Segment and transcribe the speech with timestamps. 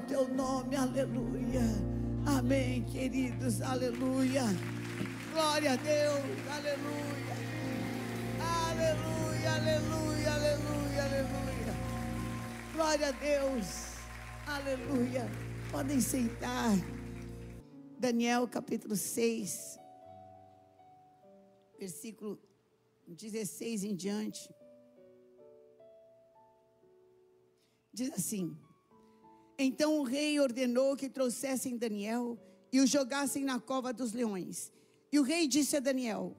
[0.00, 0.76] Teu nome.
[0.76, 1.62] Aleluia.
[2.26, 3.60] Amém, queridos.
[3.60, 4.44] Aleluia.
[5.32, 6.24] Glória a Deus.
[6.50, 7.52] Aleluia.
[8.40, 11.74] Aleluia, aleluia, aleluia, aleluia.
[12.74, 13.66] Glória a Deus.
[14.46, 15.26] Aleluia.
[15.70, 16.72] Podem sentar.
[17.98, 19.78] Daniel capítulo 6,
[21.78, 22.38] versículo
[23.06, 24.52] 16 em diante.
[27.92, 28.56] Diz assim:
[29.62, 32.36] Então o rei ordenou que trouxessem Daniel
[32.72, 34.72] e o jogassem na cova dos leões.
[35.12, 36.36] E o rei disse a Daniel: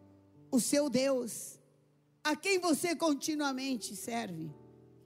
[0.51, 1.59] O seu Deus,
[2.23, 4.51] a quem você continuamente serve,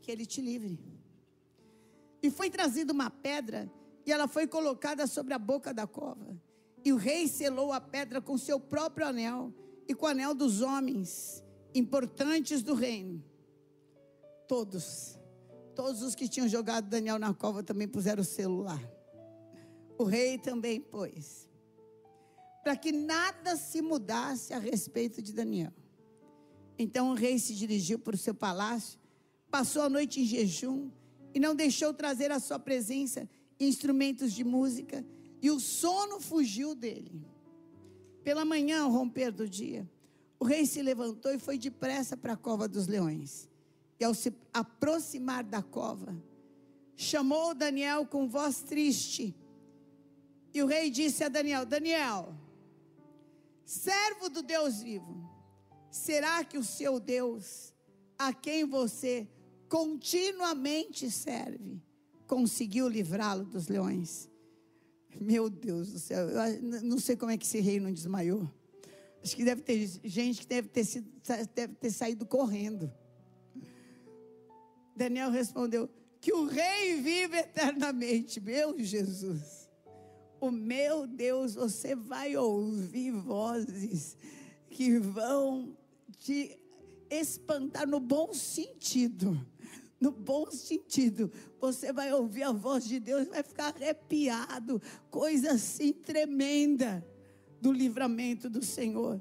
[0.01, 0.79] que ele te livre.
[2.21, 3.71] E foi trazida uma pedra,
[4.05, 6.41] e ela foi colocada sobre a boca da cova.
[6.83, 9.53] E o rei selou a pedra com seu próprio anel
[9.87, 11.43] e com o anel dos homens
[11.75, 13.23] importantes do reino.
[14.47, 15.16] Todos,
[15.77, 18.81] todos os que tinham jogado Daniel na cova também puseram o lá.
[19.95, 21.47] O rei também pôs.
[22.63, 25.71] Para que nada se mudasse a respeito de Daniel.
[26.79, 28.99] Então o rei se dirigiu para o seu palácio,
[29.51, 30.89] passou a noite em jejum
[31.31, 33.29] e não deixou trazer à sua presença
[33.59, 35.05] instrumentos de música,
[35.39, 37.23] e o sono fugiu dele.
[38.23, 39.87] Pela manhã, ao romper do dia,
[40.39, 43.47] o rei se levantou e foi depressa para a cova dos leões.
[43.99, 46.15] E ao se aproximar da cova,
[46.95, 49.35] chamou Daniel com voz triste.
[50.53, 52.35] E o rei disse a Daniel: Daniel,
[53.65, 55.29] servo do Deus vivo,
[55.89, 57.73] será que o seu Deus,
[58.17, 59.27] a quem você
[59.67, 61.81] continuamente serve,
[62.25, 64.29] conseguiu livrá-lo dos leões?
[65.19, 68.47] Meu Deus do céu, eu não sei como é que esse rei não desmaiou.
[69.23, 71.11] Acho que deve ter gente que deve ter, sido,
[71.55, 72.91] deve ter saído correndo.
[74.97, 75.89] Daniel respondeu:
[76.19, 79.69] Que o rei vive eternamente, meu Jesus.
[80.39, 84.17] O meu Deus, você vai ouvir vozes
[84.69, 85.75] que vão
[86.17, 86.59] te
[87.09, 89.39] espantar no bom sentido.
[89.99, 94.79] No bom sentido, você vai ouvir a voz de Deus, vai ficar arrepiado,
[95.09, 97.03] coisa assim tremenda
[97.59, 99.19] do livramento do Senhor.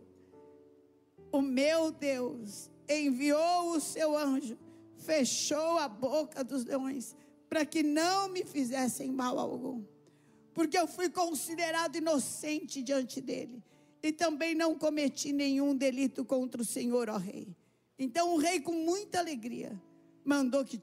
[1.33, 4.59] O meu Deus enviou o seu anjo,
[5.07, 7.15] fechou a boca dos leões,
[7.49, 9.85] para que não me fizessem mal algum,
[10.53, 13.63] porque eu fui considerado inocente diante dele,
[14.03, 17.57] e também não cometi nenhum delito contra o Senhor, ó Rei.
[17.99, 19.81] Então o rei, com muita alegria,
[20.25, 20.83] mandou que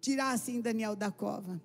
[0.00, 1.60] tirassem Daniel da cova.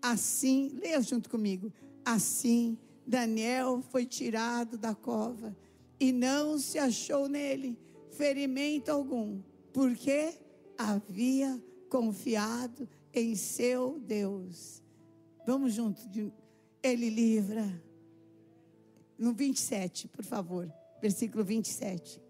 [0.00, 1.70] Assim, leia junto comigo.
[2.04, 5.54] Assim, Daniel foi tirado da cova
[6.00, 7.78] e não se achou nele
[8.10, 9.40] ferimento algum,
[9.72, 10.34] porque
[10.76, 14.82] havia confiado em seu Deus.
[15.46, 16.00] Vamos junto.
[16.82, 17.82] Ele livra.
[19.18, 20.72] No 27, por favor.
[21.00, 22.20] Versículo 27.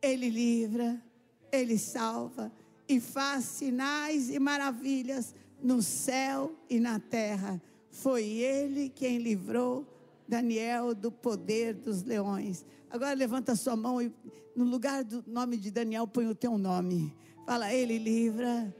[0.00, 1.02] Ele livra,
[1.50, 2.52] ele salva
[2.88, 7.60] e faz sinais e maravilhas no céu e na terra.
[7.90, 9.86] Foi ele quem livrou
[10.26, 12.64] Daniel do poder dos leões.
[12.90, 14.12] Agora levanta sua mão e
[14.54, 17.14] no lugar do nome de Daniel põe o teu nome.
[17.44, 18.74] Fala, ele livra,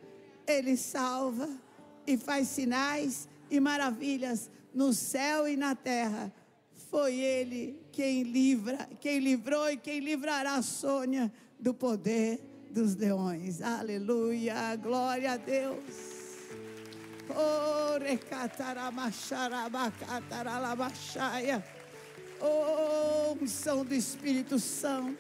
[0.46, 1.48] ele salva
[2.06, 6.32] e faz sinais e maravilhas no céu e na terra.
[6.90, 12.40] Foi ele quem livra, quem livrou e quem livrará a Sônia do poder
[12.70, 13.60] dos leões.
[13.60, 16.14] Aleluia, glória a Deus.
[17.30, 17.98] Oh,
[22.40, 25.18] Oh, unção do Espírito Santo.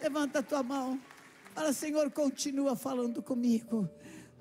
[0.00, 1.00] Levanta a tua mão.
[1.54, 3.88] Fala, Senhor, continua falando comigo.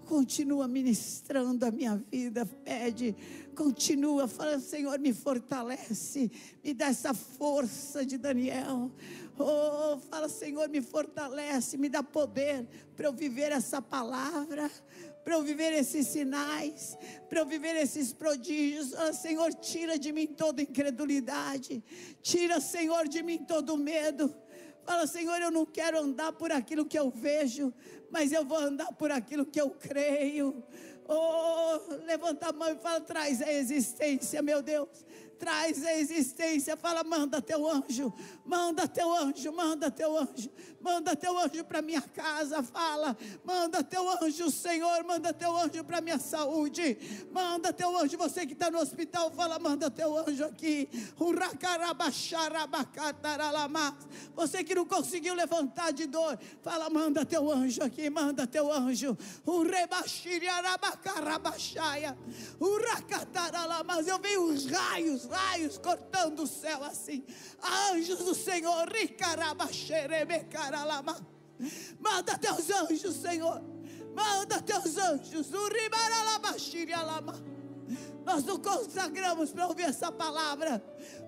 [0.06, 3.16] Continua ministrando a minha vida, pede,
[3.56, 6.30] continua, fala, Senhor, me fortalece,
[6.62, 8.92] me dá essa força de Daniel.
[9.40, 12.68] Oh, fala, Senhor, me fortalece, me dá poder
[12.98, 14.70] para eu viver essa palavra,
[15.24, 16.98] para eu viver esses sinais,
[17.30, 18.94] para eu viver esses prodígios.
[18.94, 21.82] Oh, Senhor, tira de mim toda incredulidade,
[22.22, 24.43] tira, Senhor, de mim todo medo.
[24.86, 27.74] Fala, Senhor, eu não quero andar por aquilo que eu vejo,
[28.10, 30.64] mas eu vou andar por aquilo que eu creio.
[31.08, 35.06] Oh, levanta a mão e fala: traz a existência, meu Deus
[35.44, 36.78] traz a existência.
[36.78, 38.14] Fala, manda teu anjo,
[38.46, 42.64] manda teu anjo, manda teu anjo, manda teu anjo para minha casa.
[42.64, 46.98] Fala, manda teu anjo, Senhor, manda teu anjo para minha saúde.
[47.30, 50.88] Manda teu anjo, você que está no hospital, fala, manda teu anjo aqui.
[54.34, 59.18] Você que não conseguiu levantar de dor, fala, manda teu anjo aqui, manda teu anjo.
[63.86, 67.26] Mas eu vejo os raios, raios cortando o céu assim.
[67.92, 68.86] Anjos do Senhor,
[72.00, 73.62] manda teus anjos, Senhor.
[74.14, 75.50] Manda teus anjos.
[78.26, 80.84] Nós nos consagramos para ouvir essa palavra.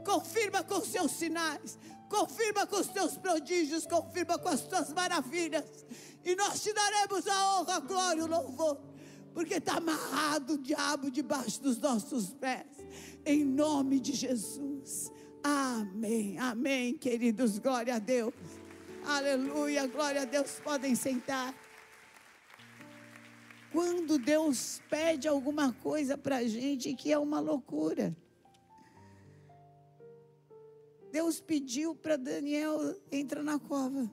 [0.06, 1.78] Confirma com os seus sinais.
[2.10, 3.86] Confirma com os teus prodígios.
[3.86, 5.86] Confirma com as tuas maravilhas.
[6.24, 8.78] E nós te daremos a honra, a glória e o louvor.
[9.34, 12.85] Porque está amarrado o diabo debaixo dos nossos pés
[13.26, 15.12] em nome de Jesus.
[15.44, 17.60] Amém, amém, queridos.
[17.60, 18.34] Glória a Deus.
[19.06, 20.60] Aleluia, glória a Deus.
[20.64, 21.54] Podem sentar.
[23.72, 28.16] Quando Deus pede alguma coisa para a gente que é uma loucura.
[31.12, 34.10] Deus pediu para Daniel entrar na cova.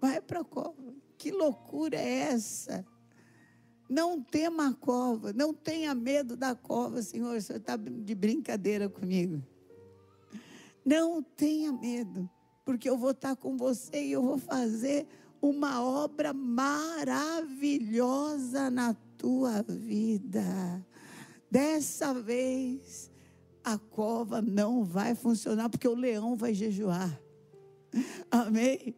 [0.00, 0.94] Vai para a cova.
[1.16, 2.84] Que loucura é essa?
[3.90, 7.36] Não tema a cova, não tenha medo da cova, Senhor.
[7.36, 9.42] O Senhor está de brincadeira comigo.
[10.84, 12.30] Não tenha medo,
[12.64, 15.08] porque eu vou estar com você e eu vou fazer
[15.42, 20.86] uma obra maravilhosa na tua vida.
[21.50, 23.10] Dessa vez,
[23.64, 27.20] a cova não vai funcionar, porque o leão vai jejuar.
[28.30, 28.94] Amém?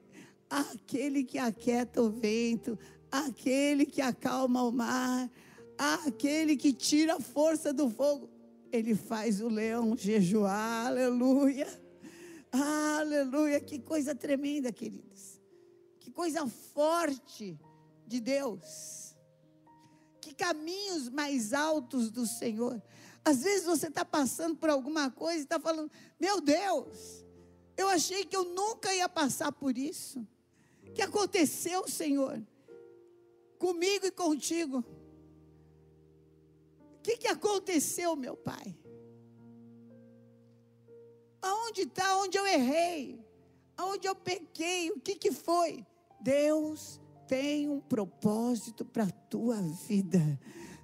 [0.50, 2.78] Aquele que aquieta o vento,
[3.12, 5.30] aquele que acalma o mar,
[5.76, 8.30] aquele que tira a força do fogo.
[8.72, 11.68] Ele faz o leão jejuar, aleluia.
[12.50, 15.40] Aleluia, que coisa tremenda, queridos.
[16.00, 17.58] Que coisa forte
[18.06, 19.14] de Deus.
[20.20, 22.82] Que caminhos mais altos do Senhor.
[23.24, 27.24] Às vezes você está passando por alguma coisa e está falando: Meu Deus,
[27.76, 30.26] eu achei que eu nunca ia passar por isso.
[30.86, 32.42] O que aconteceu, Senhor?
[33.62, 34.84] Comigo e contigo.
[36.98, 38.76] O que, que aconteceu, meu pai?
[41.40, 42.16] Aonde está?
[42.18, 43.24] Onde eu errei?
[43.76, 44.90] Aonde eu pequei?
[44.90, 45.86] O que, que foi?
[46.20, 50.40] Deus tem um propósito para a tua vida.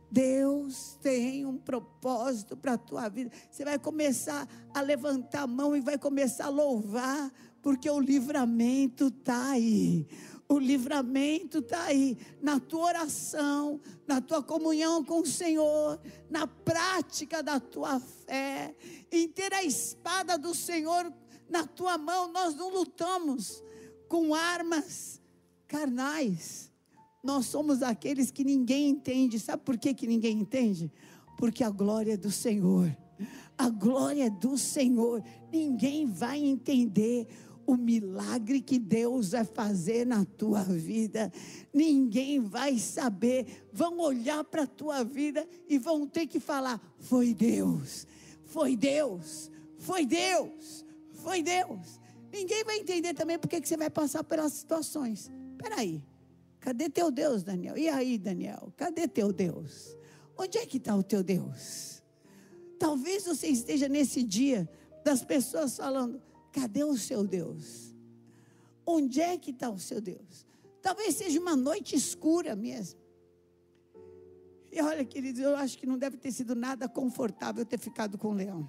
[0.09, 3.33] Deus tem um propósito para a tua vida.
[3.51, 9.09] Você vai começar a levantar a mão e vai começar a louvar, porque o livramento
[9.09, 10.07] está aí.
[10.49, 16.01] O livramento está aí, na tua oração, na tua comunhão com o Senhor,
[16.31, 18.75] na prática da tua fé,
[19.13, 21.13] em ter a espada do Senhor
[21.49, 22.33] na tua mão.
[22.33, 23.63] Nós não lutamos
[24.09, 25.21] com armas
[25.67, 26.73] carnais.
[27.23, 29.39] Nós somos aqueles que ninguém entende.
[29.39, 30.91] Sabe por que, que ninguém entende?
[31.37, 32.97] Porque a glória é do Senhor.
[33.57, 35.23] A glória é do Senhor.
[35.53, 37.27] Ninguém vai entender
[37.69, 41.31] o milagre que Deus vai fazer na tua vida.
[41.71, 43.69] Ninguém vai saber.
[43.71, 48.07] Vão olhar para a tua vida e vão ter que falar: foi Deus,
[48.47, 50.83] foi Deus, foi Deus,
[51.13, 52.01] foi Deus.
[52.33, 55.31] Ninguém vai entender também porque que você vai passar pelas situações.
[55.53, 56.03] Espera aí,
[56.61, 57.77] cadê teu Deus, Daniel?
[57.77, 59.95] E aí, Daniel, cadê teu Deus?
[60.39, 62.03] Onde é que está o teu Deus?
[62.79, 64.67] Talvez você esteja nesse dia
[65.05, 66.19] das pessoas falando:
[66.53, 67.95] Cadê o seu Deus?
[68.87, 70.47] Onde é que está o seu Deus?
[70.81, 72.99] Talvez seja uma noite escura mesmo.
[74.71, 78.29] E olha, queridos, eu acho que não deve ter sido nada confortável ter ficado com
[78.29, 78.69] o leão.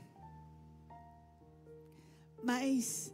[2.44, 3.14] Mas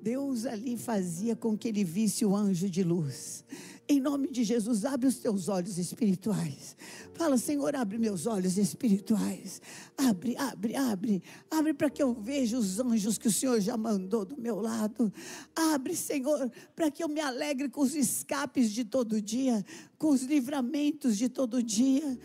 [0.00, 3.44] Deus ali fazia com que ele visse o anjo de luz.
[3.86, 6.74] Em nome de Jesus, abre os teus olhos espirituais.
[7.12, 9.60] Fala, Senhor, abre meus olhos espirituais.
[9.94, 11.22] Abre, abre, abre.
[11.50, 15.12] Abre para que eu veja os anjos que o Senhor já mandou do meu lado.
[15.54, 19.62] Abre, Senhor, para que eu me alegre com os escapes de todo dia,
[19.98, 22.18] com os livramentos de todo dia.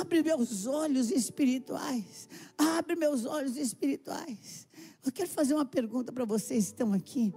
[0.00, 2.28] Abre meus olhos espirituais.
[2.56, 4.68] Abre meus olhos espirituais.
[5.04, 7.34] Eu quero fazer uma pergunta para vocês que estão aqui.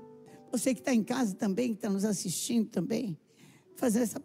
[0.52, 3.18] Você que está em casa também, que está nos assistindo também
[3.76, 4.22] fazer essa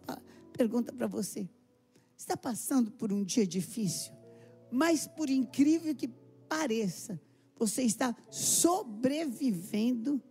[0.53, 1.49] pergunta para você.
[2.17, 4.13] Está passando por um dia difícil,
[4.71, 6.07] mas por incrível que
[6.47, 7.19] pareça,
[7.55, 10.21] você está sobrevivendo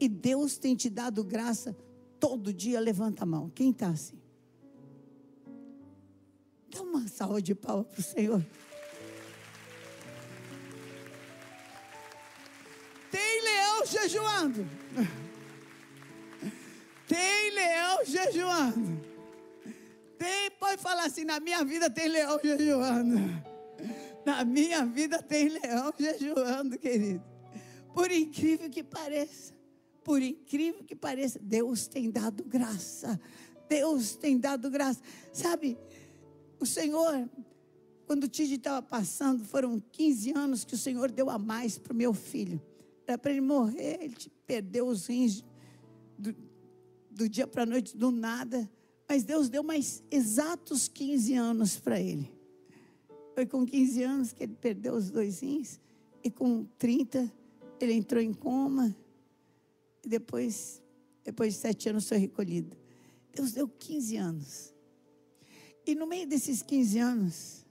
[0.00, 1.76] e Deus tem te dado graça
[2.20, 2.78] todo dia.
[2.78, 3.50] Levanta a mão.
[3.50, 4.20] Quem está assim?
[6.70, 8.46] Dá uma salva de palmas para o Senhor.
[13.10, 14.66] Tem leão jejuando.
[17.08, 19.00] Tem leão jejuando.
[20.18, 23.16] Tem, pode falar assim: na minha vida tem leão jejuando.
[24.26, 27.24] Na minha vida tem leão jejuando, querido.
[27.94, 29.54] Por incrível que pareça,
[30.04, 33.18] por incrível que pareça, Deus tem dado graça.
[33.68, 35.00] Deus tem dado graça.
[35.32, 35.78] Sabe,
[36.60, 37.28] o Senhor,
[38.06, 41.92] quando o Tide estava passando, foram 15 anos que o Senhor deu a mais para
[41.92, 42.60] o meu filho.
[43.06, 45.42] Era para ele morrer, ele perdeu os rins
[47.18, 48.70] do dia para a noite, do nada.
[49.08, 52.32] Mas Deus deu mais exatos 15 anos para ele.
[53.34, 55.80] Foi com 15 anos que ele perdeu os dois rins.
[56.22, 57.30] E com 30,
[57.80, 58.96] ele entrou em coma.
[60.04, 60.80] E depois,
[61.24, 62.76] depois de sete anos, foi recolhido.
[63.34, 64.74] Deus deu 15 anos.
[65.84, 67.66] E no meio desses 15 anos,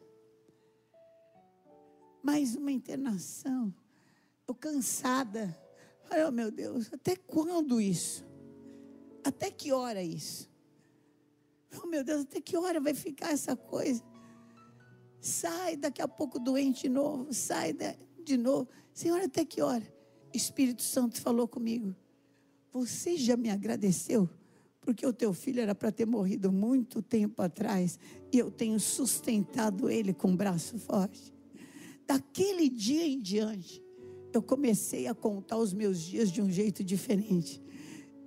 [2.21, 3.73] mais uma internação.
[4.45, 5.57] Eu cansada.
[6.03, 8.26] Falei, oh meu Deus, até quando isso?
[9.27, 10.49] Até que hora isso?
[11.83, 14.03] Oh meu Deus, até que hora vai ficar essa coisa?
[15.19, 17.75] Sai daqui a pouco doente de novo, sai
[18.23, 18.67] de novo.
[18.93, 19.85] Senhor, até que hora?
[20.33, 21.95] Espírito Santo falou comigo.
[22.71, 24.29] Você já me agradeceu?
[24.87, 27.99] porque o teu filho era para ter morrido muito tempo atrás
[28.31, 31.35] e eu tenho sustentado ele com um braço forte.
[32.07, 33.83] Daquele dia em diante,
[34.31, 37.61] eu comecei a contar os meus dias de um jeito diferente.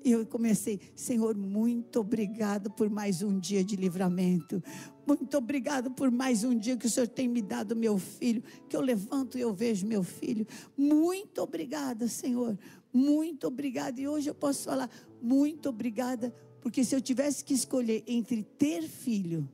[0.03, 4.63] E eu comecei, Senhor, muito obrigado por mais um dia de livramento.
[5.07, 8.77] Muito obrigado por mais um dia que o Senhor tem me dado meu filho, que
[8.77, 10.47] eu levanto e eu vejo meu filho.
[10.77, 12.59] Muito obrigada, Senhor.
[12.93, 14.01] Muito obrigada.
[14.01, 14.91] E hoje eu posso falar,
[15.21, 19.49] muito obrigada porque se eu tivesse que escolher entre ter filho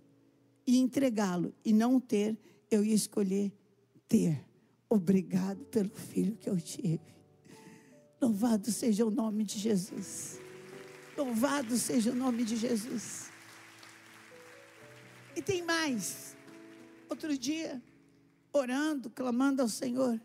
[0.66, 2.36] e entregá-lo e não ter,
[2.70, 3.52] eu ia escolher
[4.08, 4.44] ter.
[4.88, 7.15] Obrigado pelo filho que eu tive.
[8.20, 10.40] Louvado seja o nome de Jesus.
[11.16, 13.30] Louvado seja o nome de Jesus.
[15.34, 16.36] E tem mais.
[17.08, 17.82] Outro dia,
[18.52, 20.20] orando, clamando ao Senhor,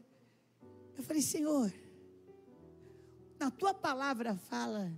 [0.97, 1.71] eu falei: Senhor,
[3.39, 4.91] na tua palavra fala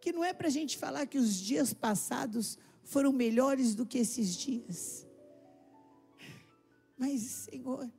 [0.00, 3.98] que não é para a gente falar que os dias passados foram melhores do que
[3.98, 5.06] esses dias.
[6.96, 7.90] Mas, Senhor,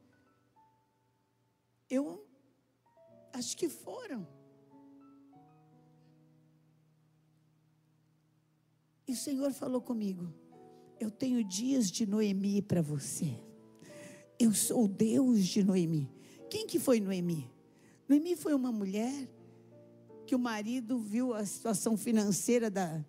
[1.89, 2.28] eu
[3.33, 4.27] acho que foram.
[9.07, 10.31] E o Senhor falou comigo:
[11.00, 13.36] Eu tenho dias de Noemi para você.
[14.38, 16.09] Eu sou Deus de Noemi.
[16.50, 17.50] Quem que foi Noemi?
[18.07, 19.27] Noemi foi uma mulher
[20.25, 23.03] que o marido viu a situação financeira da,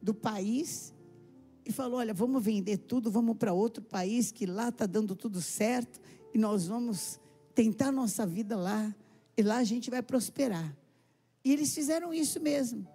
[0.00, 0.94] do país
[1.64, 5.40] e falou: Olha, vamos vender tudo, vamos para outro país que lá está dando tudo
[5.40, 6.00] certo
[6.34, 7.18] e nós vamos
[7.54, 8.94] tentar nossa vida lá
[9.36, 10.76] e lá a gente vai prosperar.
[11.44, 12.86] E eles fizeram isso mesmo.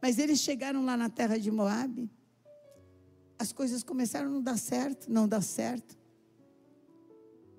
[0.00, 2.10] Mas eles chegaram lá na terra de Moabe,
[3.38, 5.98] as coisas começaram a não dar certo, não dar certo.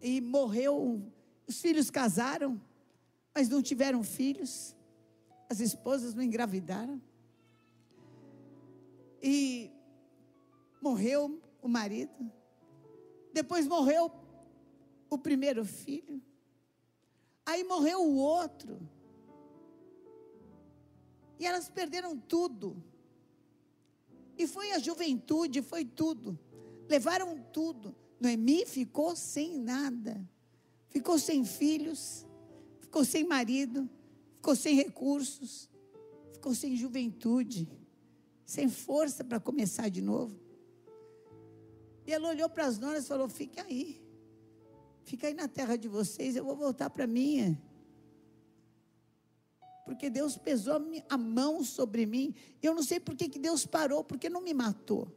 [0.02, 1.02] E morreu,
[1.48, 2.60] os filhos casaram,
[3.34, 4.76] mas não tiveram filhos
[5.52, 7.02] as esposas não engravidaram.
[9.22, 9.70] E
[10.82, 12.32] morreu o marido.
[13.34, 14.10] Depois morreu
[15.10, 16.22] o primeiro filho.
[17.46, 18.80] Aí morreu o outro.
[21.40, 22.82] E elas perderam tudo.
[24.38, 26.38] E foi a juventude, foi tudo.
[26.88, 27.96] Levaram tudo.
[28.20, 30.28] Noemi ficou sem nada.
[30.90, 32.26] Ficou sem filhos.
[32.80, 33.90] Ficou sem marido
[34.42, 35.70] ficou sem recursos,
[36.34, 37.70] ficou sem juventude,
[38.44, 40.36] sem força para começar de novo.
[42.08, 44.01] E ela olhou para as noras e falou: Fica aí,
[45.04, 47.60] fica aí na terra de vocês, eu vou voltar para a minha.
[49.86, 52.34] Porque Deus pesou a mão sobre mim.
[52.62, 55.08] Eu não sei por que, que Deus parou, porque não me matou,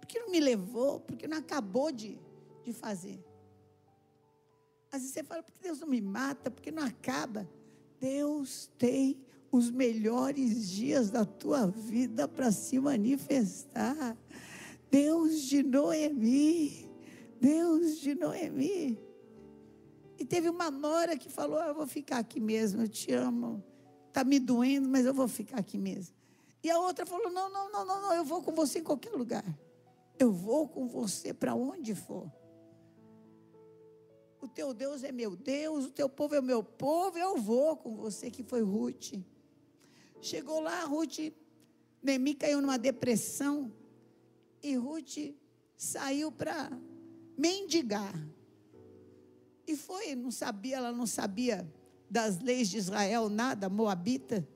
[0.00, 2.18] porque não me levou, porque não acabou de,
[2.64, 3.24] de fazer.
[4.90, 7.48] Às vezes você fala, porque Deus não me mata, porque não acaba.
[8.00, 9.18] Deus tem
[9.50, 14.16] os melhores dias da tua vida para se manifestar.
[14.90, 16.83] Deus de Noemi,
[17.40, 18.98] Deus de Noemi.
[20.18, 23.62] E teve uma nora que falou: Eu vou ficar aqui mesmo, eu te amo.
[24.08, 26.14] Está me doendo, mas eu vou ficar aqui mesmo.
[26.62, 29.10] E a outra falou: Não, não, não, não, não, eu vou com você em qualquer
[29.10, 29.44] lugar.
[30.18, 32.30] Eu vou com você para onde for
[34.44, 37.96] o teu Deus é meu Deus, o teu povo é meu povo, eu vou com
[37.96, 39.14] você, que foi Ruth.
[40.20, 41.32] Chegou lá, Ruth,
[42.02, 43.72] Nemi caiu numa depressão,
[44.62, 45.34] e Ruth
[45.76, 46.70] saiu para
[47.36, 48.14] mendigar.
[49.66, 51.66] E foi, não sabia, ela não sabia
[52.08, 54.46] das leis de Israel nada, moabita.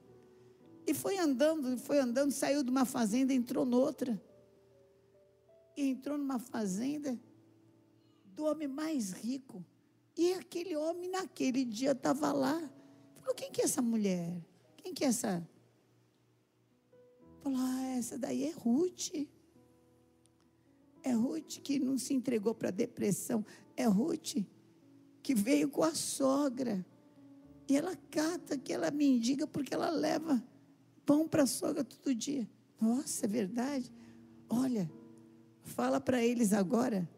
[0.86, 4.20] E foi andando, foi andando, saiu de uma fazenda, entrou noutra.
[5.76, 7.18] E entrou numa fazenda
[8.24, 9.64] do homem mais rico.
[10.16, 12.58] E aquele homem naquele dia estava lá.
[13.20, 14.36] Falou: quem que é essa mulher?
[14.76, 15.46] Quem que é essa?
[17.42, 19.28] Falou: ah, essa daí é Ruth.
[21.08, 23.42] É Ruth que não se entregou para a depressão.
[23.74, 24.44] É Ruth
[25.22, 26.84] que veio com a sogra.
[27.66, 30.44] E ela cata que ela mendiga porque ela leva
[31.06, 32.46] pão para a sogra todo dia.
[32.78, 33.90] Nossa, é verdade.
[34.50, 34.90] Olha,
[35.62, 37.08] fala para eles agora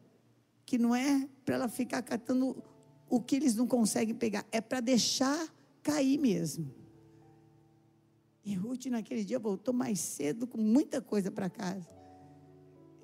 [0.64, 2.62] que não é para ela ficar catando
[3.08, 6.72] o que eles não conseguem pegar, é para deixar cair mesmo.
[8.44, 11.99] E Ruth naquele dia voltou mais cedo com muita coisa para casa.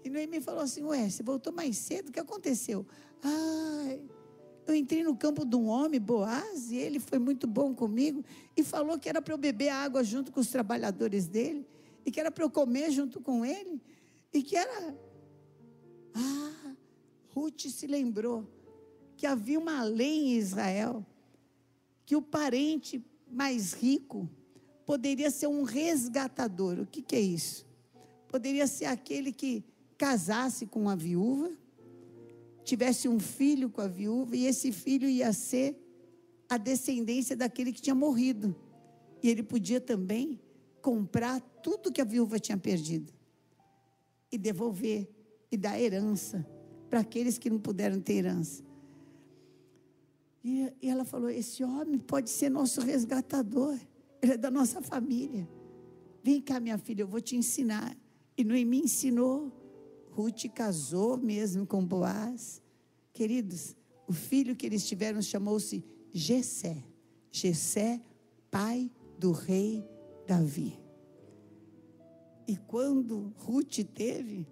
[0.07, 2.11] E Noemi falou assim: Ué, você voltou mais cedo?
[2.11, 2.87] O que aconteceu?
[3.21, 4.01] Ai,
[4.64, 8.25] eu entrei no campo de um homem, Boaz, e ele foi muito bom comigo,
[8.57, 11.66] e falou que era para eu beber água junto com os trabalhadores dele,
[12.05, 13.83] e que era para eu comer junto com ele,
[14.33, 14.97] e que era.
[16.14, 16.77] Ah,
[17.35, 18.47] Ruth se lembrou
[19.16, 21.05] que havia uma lei em Israel,
[22.05, 24.31] que o parente mais rico
[24.85, 26.79] poderia ser um resgatador.
[26.79, 27.66] O que, que é isso?
[28.29, 29.64] Poderia ser aquele que
[29.96, 31.50] casasse com a viúva
[32.66, 35.80] tivesse um filho com a viúva e esse filho ia ser
[36.48, 38.54] a descendência daquele que tinha morrido.
[39.22, 40.40] E ele podia também
[40.82, 43.12] comprar tudo que a viúva tinha perdido
[44.30, 45.09] e devolver
[45.50, 46.44] e dar herança
[46.90, 48.64] para aqueles que não puderam ter herança.
[50.42, 53.78] E, e ela falou: Esse homem pode ser nosso resgatador,
[54.20, 55.48] ele é da nossa família.
[56.22, 57.96] Vem cá, minha filha, eu vou te ensinar.
[58.37, 59.52] E Noemi ensinou
[60.16, 62.62] Ruth casou mesmo com Boaz.
[63.12, 63.76] Queridos,
[64.07, 66.83] o filho que eles tiveram chamou-se Jessé.
[67.31, 68.00] Jessé,
[68.50, 69.87] pai do rei
[70.26, 70.81] Davi.
[72.48, 74.48] E quando Ruth teve,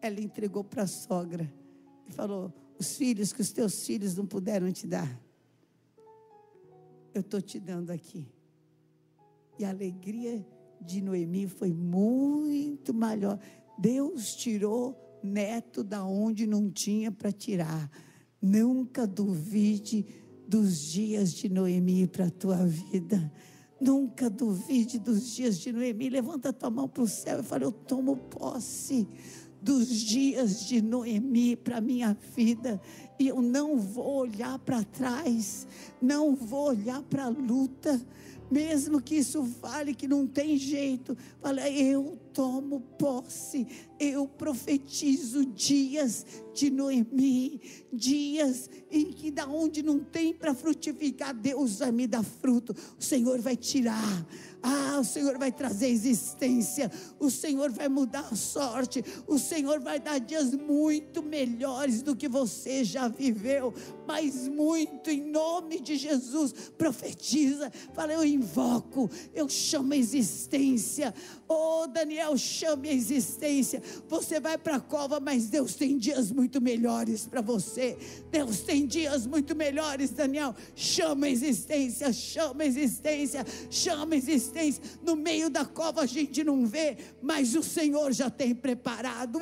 [0.00, 1.52] ela entregou para a sogra
[2.08, 5.20] e falou: Os filhos que os teus filhos não puderam te dar,
[7.12, 8.26] eu estou te dando aqui.
[9.58, 10.42] E a alegria
[10.80, 13.38] de Noemi foi muito maior.
[13.82, 17.90] Deus tirou neto da onde não tinha para tirar.
[18.40, 20.06] Nunca duvide
[20.46, 23.32] dos dias de Noemi para a tua vida.
[23.80, 26.10] Nunca duvide dos dias de Noemi.
[26.10, 29.08] Levanta a tua mão para o céu e fala: Eu tomo posse
[29.60, 32.80] dos dias de Noemi para minha vida
[33.18, 35.66] e eu não vou olhar para trás,
[36.00, 38.00] não vou olhar para a luta,
[38.48, 43.66] mesmo que isso fale que não tem jeito, fala, eu tomo posse,
[43.98, 47.60] eu profetizo dias de Noemi,
[47.92, 53.02] dias em que da onde não tem para frutificar, Deus vai me dar fruto, o
[53.02, 54.26] Senhor vai tirar.
[54.62, 59.98] Ah, o Senhor vai trazer existência, o Senhor vai mudar a sorte, o Senhor vai
[59.98, 63.74] dar dias muito melhores do que você já viveu,
[64.06, 66.52] mas muito em nome de Jesus.
[66.78, 71.12] Profetiza, fala, eu invoco, eu chamo a existência.
[71.48, 73.82] Oh, Daniel, chame a existência.
[74.08, 77.98] Você vai para a cova, mas Deus tem dias muito melhores para você.
[78.30, 80.54] Deus tem dias muito melhores, Daniel.
[80.76, 84.51] Chama a existência, chama a existência, chama a existência.
[85.02, 89.38] No meio da cova a gente não vê, mas o Senhor já tem preparado.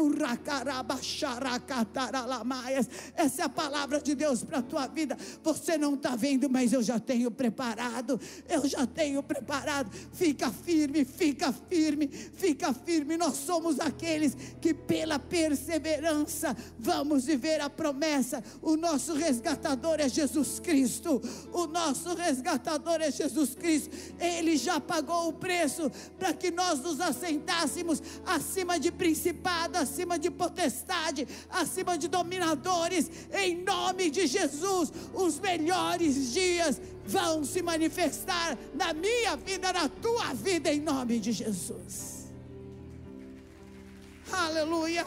[3.14, 5.16] Essa é a palavra de Deus para a tua vida.
[5.42, 8.20] Você não está vendo, mas eu já tenho preparado.
[8.48, 9.90] Eu já tenho preparado.
[10.12, 13.16] Fica firme, fica firme, fica firme.
[13.16, 18.42] Nós somos aqueles que, pela perseverança, vamos viver a promessa.
[18.62, 21.20] O nosso resgatador é Jesus Cristo.
[21.52, 23.90] O nosso resgatador é Jesus Cristo.
[24.18, 30.30] Ele já pagou o preço para que nós nos assentássemos acima de principado, acima de
[30.30, 34.50] potestade, acima de dominadores, em nome de Jesus.
[34.50, 41.18] Jesus, os melhores dias vão se manifestar na minha vida, na tua vida, em nome
[41.18, 42.30] de Jesus.
[44.32, 45.06] Aleluia.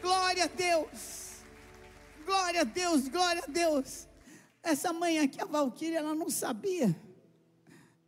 [0.00, 1.22] Glória a Deus.
[2.24, 4.08] Glória a Deus, glória a Deus.
[4.62, 6.94] Essa mãe aqui, a Valquíria, ela não sabia.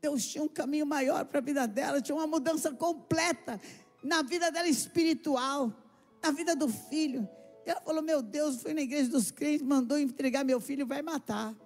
[0.05, 3.59] Deus tinha um caminho maior para a vida dela, tinha uma mudança completa
[4.03, 5.73] na vida dela espiritual,
[6.23, 7.27] na vida do filho.
[7.64, 11.57] Ela falou: Meu Deus, fui na igreja dos crentes, mandou entregar meu filho, vai matar.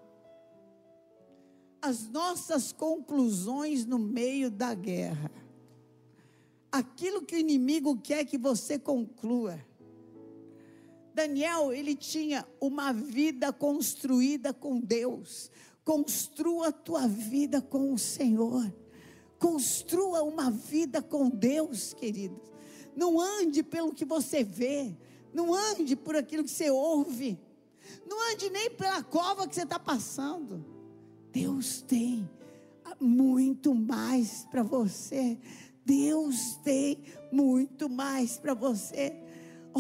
[1.83, 5.33] As nossas conclusões no meio da guerra.
[6.71, 9.59] aquilo que o inimigo quer que você conclua.
[11.13, 15.51] Daniel, ele tinha uma vida construída com Deus.
[15.89, 18.71] Construa a tua vida com o Senhor.
[19.39, 22.39] Construa uma vida com Deus, querido.
[22.95, 24.95] Não ande pelo que você vê.
[25.33, 27.41] Não ande por aquilo que você ouve.
[28.07, 30.63] Não ande nem pela cova que você está passando.
[31.33, 32.29] Deus tem
[33.01, 35.39] muito mais para você.
[35.87, 39.17] Deus tem muito mais para você.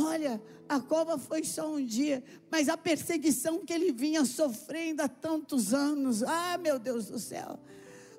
[0.01, 5.09] Olha, a cova foi só um dia, mas a perseguição que ele vinha sofrendo há
[5.09, 7.59] tantos anos, ah, meu Deus do céu,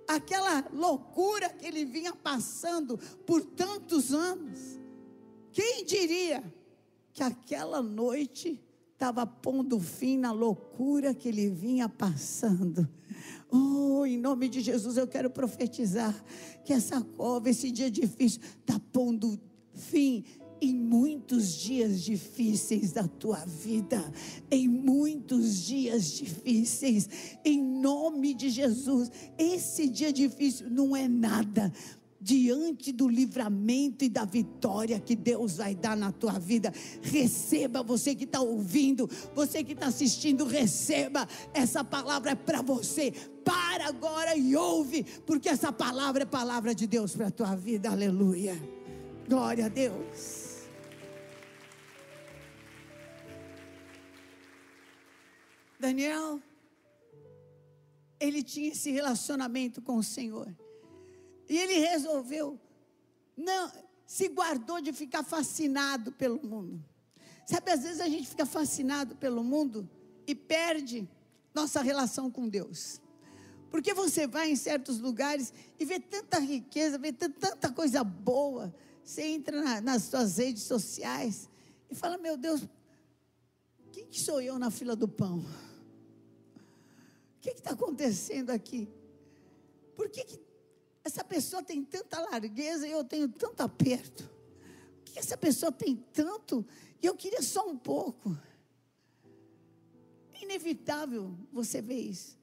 [0.08, 4.80] aquela loucura que ele vinha passando por tantos anos,
[5.52, 6.44] quem diria
[7.14, 8.62] que aquela noite
[8.94, 12.88] estava pondo fim na loucura que ele vinha passando?
[13.52, 16.14] Oh, em nome de Jesus, eu quero profetizar
[16.66, 19.40] que essa cova, esse dia difícil, está pondo
[19.74, 20.24] fim
[20.62, 24.12] em muitos dias difíceis da tua vida,
[24.50, 27.10] em muitos dias difíceis,
[27.44, 29.12] em nome de Jesus.
[29.38, 31.72] Esse dia difícil não é nada
[32.22, 36.74] diante do livramento e da vitória que Deus vai dar na tua vida.
[37.02, 41.28] Receba, você que está ouvindo, você que está assistindo, receba.
[41.54, 43.14] Essa palavra é para você.
[43.44, 47.90] Para agora e ouve, porque essa palavra é palavra de Deus para a tua vida.
[47.90, 48.62] Aleluia.
[49.28, 50.49] Glória a Deus.
[55.80, 56.42] Daniel,
[58.20, 60.54] ele tinha esse relacionamento com o Senhor.
[61.48, 62.60] E ele resolveu,
[63.36, 63.72] não,
[64.06, 66.84] se guardou de ficar fascinado pelo mundo.
[67.46, 69.90] Sabe, às vezes a gente fica fascinado pelo mundo
[70.28, 71.10] e perde
[71.56, 73.02] nossa relação com Deus.
[73.72, 78.74] Porque você vai em certos lugares e vê tanta riqueza, vê tanta coisa boa.
[79.04, 81.50] Você entra na, nas suas redes sociais
[81.90, 82.68] e fala: Meu Deus,
[83.92, 85.44] quem que sou eu na fila do pão?
[87.40, 88.90] O que está acontecendo aqui?
[89.96, 90.40] Por que, que
[91.06, 94.30] essa pessoa tem tanta largueza e eu tenho tanto aperto?
[95.06, 96.66] Por que essa pessoa tem tanto
[97.02, 98.38] e eu queria só um pouco?
[100.34, 102.38] É inevitável você ver isso.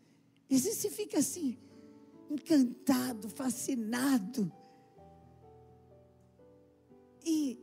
[0.49, 1.59] E você fica assim,
[2.31, 4.51] encantado, fascinado.
[7.23, 7.61] E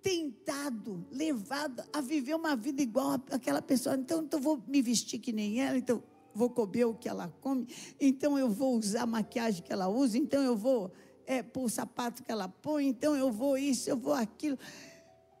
[0.00, 3.96] tentado, levado a viver uma vida igual àquela pessoa.
[3.96, 6.02] Então, então vou me vestir que nem ela, então
[6.34, 7.66] vou comer o que ela come,
[8.00, 10.92] então eu vou usar a maquiagem que ela usa, então eu vou
[11.26, 14.58] é, pôr o sapato que ela põe, então eu vou isso, eu vou aquilo.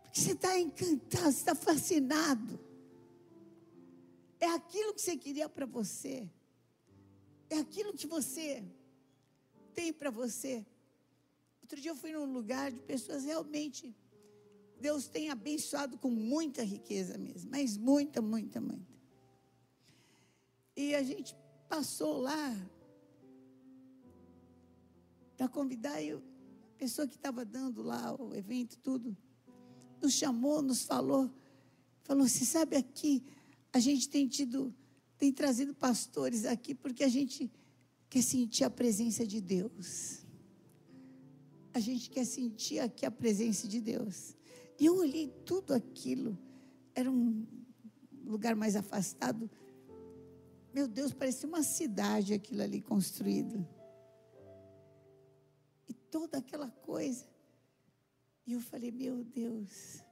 [0.02, 2.60] Porque você está encantado, você está fascinado.
[4.38, 6.28] É aquilo que você queria para você.
[7.48, 8.64] É aquilo que você
[9.74, 10.66] tem para você.
[11.62, 13.94] Outro dia eu fui num lugar de pessoas realmente.
[14.80, 18.92] Deus tem abençoado com muita riqueza mesmo, mas muita, muita, muita.
[20.76, 21.36] E a gente
[21.68, 22.56] passou lá
[25.36, 26.20] para convidar e a
[26.78, 29.16] pessoa que estava dando lá o evento, tudo,
[30.00, 31.30] nos chamou, nos falou,
[32.02, 33.22] falou: se sabe aqui,
[33.72, 34.74] a gente tem tido,
[35.18, 37.50] tem trazido pastores aqui porque a gente
[38.08, 40.22] quer sentir a presença de Deus.
[41.74, 44.36] A gente quer sentir aqui a presença de Deus.
[44.78, 46.38] E eu olhei tudo aquilo,
[46.94, 47.46] era um
[48.24, 49.50] lugar mais afastado.
[50.72, 53.66] Meu Deus, parecia uma cidade aquilo ali construído.
[55.88, 57.26] E toda aquela coisa.
[58.46, 60.02] E eu falei, meu Deus,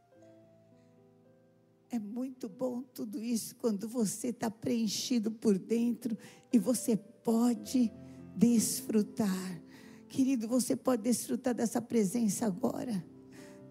[1.90, 6.16] é muito bom tudo isso quando você está preenchido por dentro
[6.52, 7.90] e você pode
[8.36, 9.62] desfrutar.
[10.08, 13.04] Querido, você pode desfrutar dessa presença agora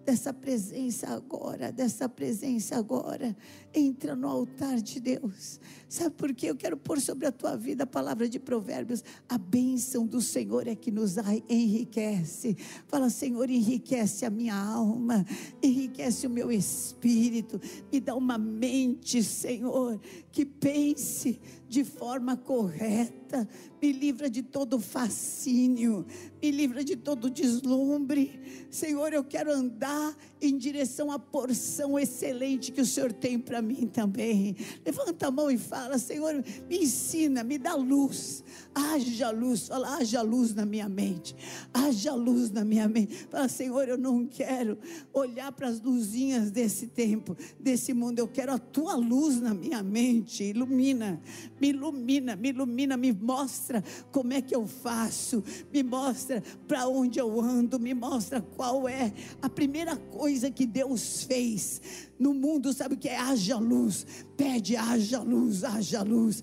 [0.04, 3.36] dessa presença agora, dessa presença agora.
[3.72, 5.60] Entra no altar de Deus.
[5.88, 6.46] Sabe por quê?
[6.46, 9.04] Eu quero pôr sobre a tua vida a palavra de Provérbios.
[9.28, 11.16] A bênção do Senhor é que nos
[11.48, 12.56] enriquece.
[12.88, 15.24] Fala, Senhor, enriquece a minha alma,
[15.62, 17.60] enriquece o meu espírito.
[17.92, 20.00] Me dá uma mente, Senhor,
[20.32, 23.48] que pense de forma correta.
[23.80, 26.04] Me livra de todo fascínio,
[26.42, 28.66] me livra de todo deslumbre.
[28.70, 33.86] Senhor, eu quero andar em direção à porção excelente que o Senhor tem para mim
[33.86, 34.56] também.
[34.84, 38.42] Levanta a mão e fala: Senhor, me ensina, me dá luz.
[38.74, 41.34] Haja luz, fala, haja luz na minha mente.
[41.74, 43.26] Haja luz na minha mente.
[43.28, 44.78] Fala, Senhor, eu não quero
[45.12, 48.18] olhar para as luzinhas desse tempo, desse mundo.
[48.18, 50.44] Eu quero a tua luz na minha mente.
[50.44, 51.20] Ilumina,
[51.60, 57.18] me ilumina, me ilumina, me mostra como é que eu faço, me mostra para onde
[57.18, 62.94] eu ando, me mostra qual é a primeira coisa que Deus fez no mundo, sabe
[62.94, 63.18] o que é?
[63.18, 64.06] Haja luz.
[64.36, 66.42] Pede, haja luz, haja luz.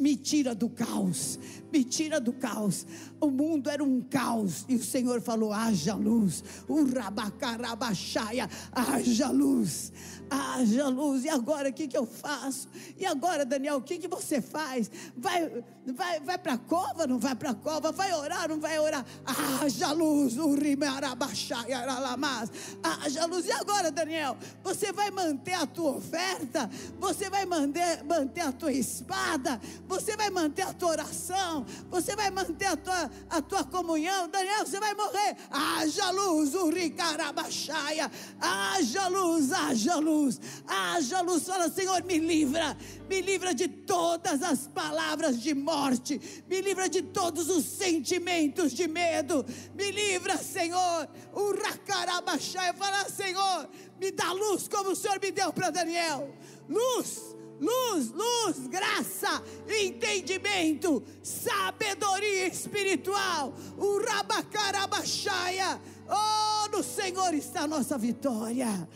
[0.00, 1.38] Me tira do caos,
[1.72, 2.86] me tira do caos.
[3.20, 6.44] O mundo era um caos e o Senhor falou: haja luz.
[6.66, 9.92] O rabacarabaxaia, haja luz,
[10.30, 11.24] haja luz.
[11.24, 12.68] E agora o que, que eu faço?
[12.98, 14.90] E agora, Daniel, o que, que você faz?
[15.16, 17.06] Vai, vai, vai para a cova?
[17.06, 17.90] Não vai para a cova?
[17.90, 18.48] Vai orar?
[18.48, 19.06] Não vai orar?
[19.24, 21.78] Haja luz, o rimarabaxaia,
[22.82, 23.46] haja luz.
[23.46, 28.72] E agora, Daniel, você vai manter a tua oferta, você vai manter, manter a tua
[28.72, 34.28] espada, você vai manter a tua oração, você vai manter a tua, a tua comunhão.
[34.28, 35.36] Daniel, você vai morrer.
[35.50, 41.42] Haja luz, o ricarabaxaia, haja luz, haja luz, haja luz.
[41.44, 42.76] Fala, Senhor, me livra,
[43.08, 48.86] me livra de todas as palavras de morte, me livra de todos os sentimentos de
[48.86, 52.72] medo, me livra, Senhor, o racarabaxaia.
[52.74, 53.68] Fala, Senhor,
[54.00, 56.34] me dá luz como o Senhor me deu para Daniel.
[56.68, 63.54] Luz, luz, luz, graça, entendimento, sabedoria espiritual.
[63.76, 65.80] O rabacarabaxaia.
[66.08, 68.88] Oh, no Senhor está a nossa vitória.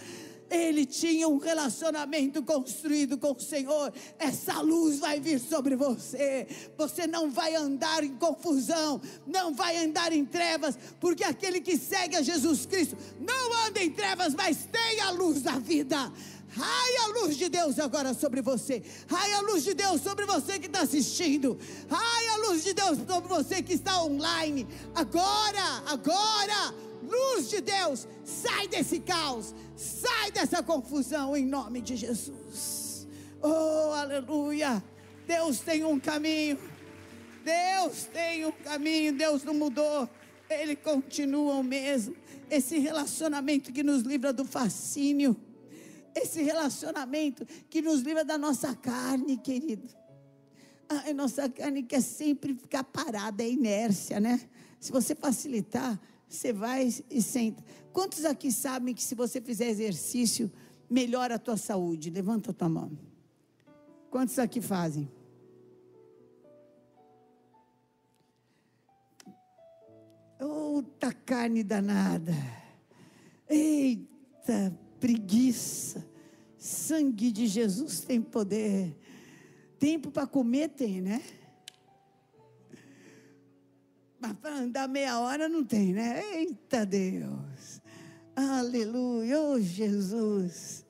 [0.52, 3.90] Ele tinha um relacionamento construído com o Senhor.
[4.18, 6.46] Essa luz vai vir sobre você.
[6.76, 12.16] Você não vai andar em confusão, não vai andar em trevas, porque aquele que segue
[12.16, 16.12] a Jesus Cristo não anda em trevas, mas tem a luz da vida.
[16.54, 18.82] Raia a luz de Deus agora sobre você.
[19.08, 21.58] Raia a luz de Deus sobre você que está assistindo.
[21.88, 24.68] Raia a luz de Deus sobre você que está online.
[24.94, 26.74] Agora, agora,
[27.12, 33.06] luz de Deus, sai desse caos, sai dessa confusão em nome de Jesus.
[33.42, 34.82] Oh, aleluia.
[35.26, 36.58] Deus tem um caminho.
[37.44, 39.12] Deus tem um caminho.
[39.12, 40.08] Deus não mudou.
[40.48, 42.14] Ele continua o mesmo.
[42.50, 45.36] Esse relacionamento que nos livra do fascínio
[46.14, 49.88] esse relacionamento que nos livra da nossa carne, querido.
[50.88, 54.40] A nossa carne quer sempre ficar parada, é inércia, né?
[54.78, 55.98] Se você facilitar,
[56.34, 57.62] você vai e senta.
[57.92, 60.50] Quantos aqui sabem que se você fizer exercício,
[60.88, 62.10] melhora a tua saúde?
[62.10, 62.98] Levanta a tua mão.
[64.10, 65.10] Quantos aqui fazem?
[70.40, 72.34] Outra carne danada.
[73.48, 76.06] Eita, preguiça.
[76.56, 78.96] Sangue de Jesus tem poder.
[79.78, 81.22] Tempo para comer tem, né?
[84.22, 86.22] Mas para andar meia hora não tem, né?
[86.36, 87.82] Eita Deus.
[88.36, 89.42] Aleluia.
[89.42, 90.86] Oh Jesus.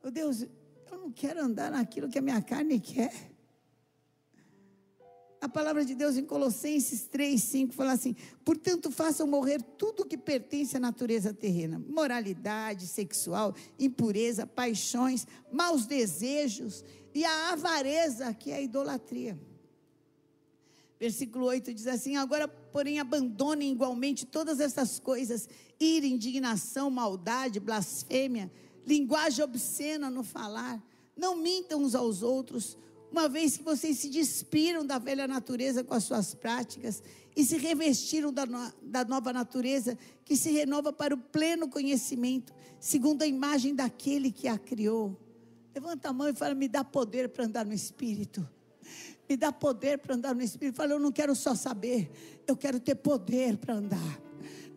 [0.00, 3.12] Oh Deus, eu não quero andar naquilo que a minha carne quer.
[5.40, 10.16] A palavra de Deus em Colossenses 3, 5 fala assim: portanto, façam morrer tudo que
[10.16, 18.58] pertence à natureza terrena: moralidade sexual, impureza, paixões, maus desejos e a avareza, que é
[18.58, 19.36] a idolatria.
[20.98, 28.50] Versículo 8 diz assim: Agora, porém, abandonem igualmente todas essas coisas: ira, indignação, maldade, blasfêmia,
[28.86, 30.82] linguagem obscena no falar.
[31.16, 32.76] Não mintam uns aos outros
[33.10, 37.02] uma vez que vocês se despiram da velha natureza com as suas práticas
[37.34, 42.52] e se revestiram da, no, da nova natureza que se renova para o pleno conhecimento,
[42.78, 45.16] segundo a imagem daquele que a criou.
[45.74, 48.46] Levanta a mão e fala: Me dá poder para andar no Espírito.
[49.28, 50.76] Me dá poder para andar no Espírito.
[50.76, 52.10] Fala: Eu não quero só saber,
[52.46, 54.28] eu quero ter poder para andar.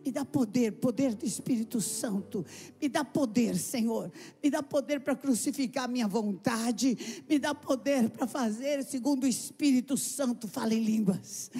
[0.04, 2.44] Me dá poder, poder do Espírito Santo.
[2.80, 4.10] Me dá poder, Senhor.
[4.42, 7.22] Me dá poder para crucificar minha vontade.
[7.28, 10.48] Me dá poder para fazer segundo o Espírito Santo.
[10.48, 11.52] Fala em línguas.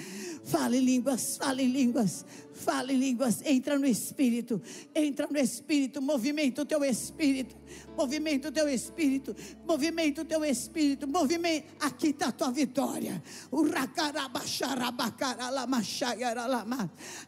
[0.43, 2.25] Fala em línguas, fala em línguas.
[2.51, 3.41] Fala em línguas.
[3.45, 4.61] Entra no Espírito.
[4.93, 6.01] Entra no Espírito.
[6.01, 7.55] Movimenta o teu Espírito.
[7.97, 11.67] Movimenta o teu espírito, movimenta o teu espírito, movimenta.
[11.79, 13.23] Aqui está a tua vitória.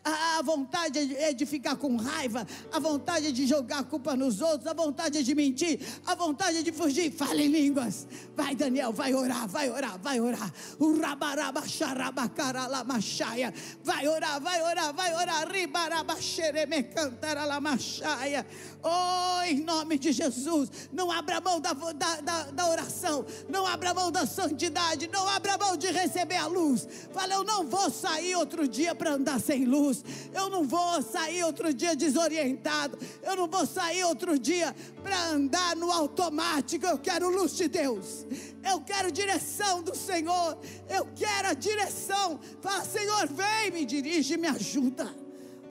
[0.03, 4.41] A vontade é de ficar com raiva, a vontade é de jogar a culpa nos
[4.41, 7.11] outros, a vontade é de mentir, a vontade é de fugir.
[7.11, 8.07] Fale em línguas.
[8.35, 10.51] Vai, Daniel, vai orar, vai orar, vai orar.
[10.79, 13.53] O rabarabaxarabacaralamachaia.
[13.83, 15.51] Vai orar, vai orar, vai orar.
[15.51, 18.45] Ribarabaxeremecantaralamachaya.
[18.87, 23.95] Oh, em nome de Jesus, não abra mão da, da, da, da oração, não abra
[23.95, 26.87] mão da santidade, não abra mão de receber a luz.
[27.11, 31.43] Fala, eu não vou sair outro dia para andar sem luz, eu não vou sair
[31.43, 36.85] outro dia desorientado, eu não vou sair outro dia para andar no automático.
[36.85, 38.23] Eu quero luz de Deus,
[38.63, 42.39] eu quero direção do Senhor, eu quero a direção.
[42.61, 45.11] Fala, Senhor, vem, me dirige, me ajuda.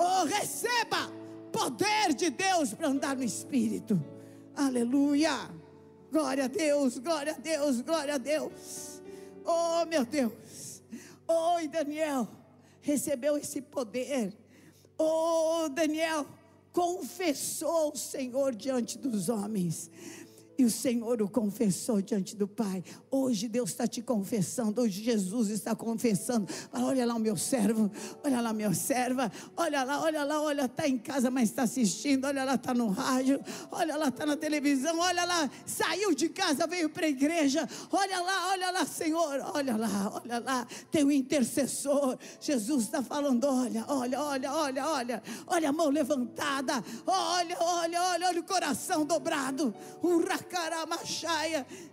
[0.01, 1.24] Oh, receba
[1.55, 4.03] poder de Deus para andar no Espírito.
[4.57, 5.49] Aleluia.
[6.11, 9.01] Glória a Deus, glória a Deus, glória a Deus.
[9.45, 10.83] Oh, meu Deus.
[11.29, 12.29] Oh, Daniel
[12.81, 14.37] recebeu esse poder.
[14.99, 16.27] Oh, Daniel
[16.73, 19.91] confessou o Senhor diante dos homens.
[20.57, 22.85] E o Senhor o confessou diante do Pai.
[23.11, 24.81] Hoje Deus está te confessando.
[24.81, 26.49] Hoje Jesus está confessando.
[26.73, 27.91] Olha lá o meu servo.
[28.23, 29.31] Olha lá minha serva.
[29.57, 32.27] Olha lá, olha lá, olha, está em casa, mas está assistindo.
[32.27, 33.41] Olha lá, está no rádio.
[33.71, 34.99] Olha lá, está na televisão.
[34.99, 37.69] Olha lá, saiu de casa, veio para a igreja.
[37.91, 39.41] Olha lá, olha lá, Senhor.
[39.55, 40.67] Olha lá, olha lá.
[40.91, 42.17] Tem um intercessor.
[42.41, 45.23] Jesus está falando: olha, olha, olha, olha, olha.
[45.49, 46.85] Olha a mão levantada.
[47.07, 49.75] Olha, olha, olha, olha o coração dobrado.
[50.03, 50.25] Um.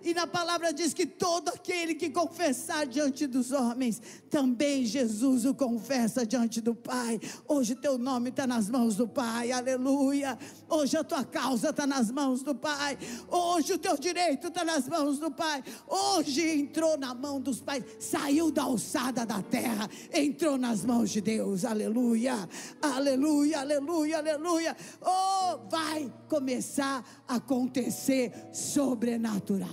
[0.04, 5.54] E na palavra diz que todo aquele que confessar diante dos homens, também Jesus o
[5.54, 7.20] confessa diante do Pai.
[7.48, 10.38] Hoje teu nome está nas mãos do Pai, aleluia.
[10.70, 12.98] Hoje a tua causa está nas mãos do Pai.
[13.30, 15.64] Hoje o teu direito está nas mãos do Pai.
[15.88, 21.22] Hoje entrou na mão dos pais, saiu da alçada da terra, entrou nas mãos de
[21.22, 22.48] Deus, aleluia,
[22.82, 24.78] aleluia, aleluia, aleluia.
[25.02, 29.70] Oh, vai começar a acontecer sobrenatural.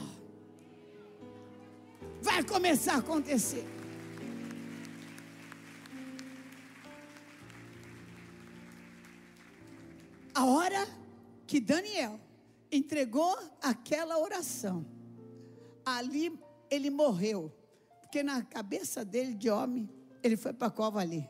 [2.20, 3.66] Vai começar a acontecer.
[10.34, 10.86] A hora
[11.46, 12.20] que Daniel
[12.70, 14.86] entregou aquela oração,
[15.84, 16.38] ali
[16.70, 17.52] ele morreu,
[18.00, 19.88] porque na cabeça dele de homem,
[20.22, 21.28] ele foi para a cova ali.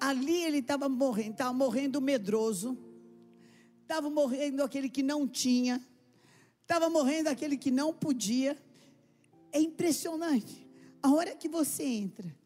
[0.00, 2.78] Ali ele estava morrendo, estava morrendo medroso,
[3.82, 5.82] estava morrendo aquele que não tinha,
[6.68, 8.54] Estava morrendo aquele que não podia.
[9.50, 10.68] É impressionante.
[11.02, 12.36] A hora que você entra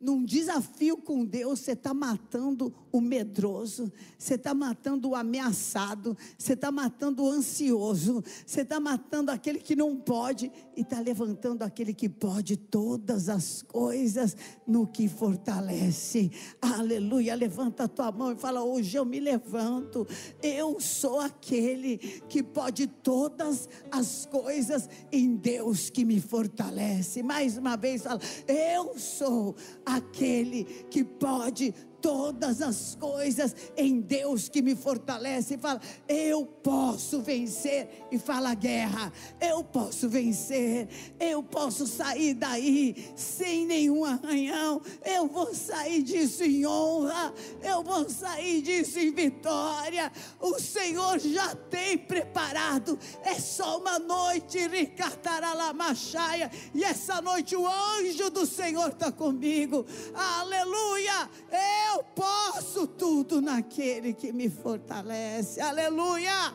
[0.00, 6.52] num desafio com Deus, você está matando o medroso, você está matando o ameaçado, você
[6.52, 11.92] está matando o ansioso, você está matando aquele que não pode e está levantando aquele
[11.92, 16.30] que pode todas as coisas no que fortalece.
[16.62, 17.34] Aleluia.
[17.34, 20.06] Levanta a tua mão e fala: Hoje eu me levanto,
[20.40, 27.20] eu sou aquele que pode todas as coisas em Deus que me fortalece.
[27.20, 29.56] Mais uma vez, fala: Eu sou
[29.96, 35.54] aquele que pode todas as coisas em Deus que me fortalece.
[35.54, 38.06] E fala, eu posso vencer.
[38.10, 40.88] E fala, guerra, eu posso vencer.
[41.18, 44.80] Eu posso sair daí sem nenhum arranhão.
[45.04, 47.32] Eu vou sair disso em honra.
[47.62, 50.10] Eu vou sair disso em vitória.
[50.40, 52.98] O Senhor já tem preparado.
[53.22, 56.50] É só uma noite, Ricartaralamachaia.
[56.74, 59.84] E essa noite o anjo do Senhor está comigo.
[60.14, 61.28] Aleluia.
[61.50, 65.60] Eu eu posso tudo naquele que me fortalece.
[65.60, 66.54] Aleluia.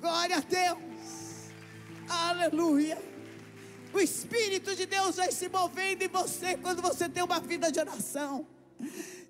[0.00, 1.52] Glória a Deus.
[2.08, 2.98] Aleluia.
[3.92, 7.78] O Espírito de Deus vai se movendo em você quando você tem uma vida de
[7.78, 8.46] oração.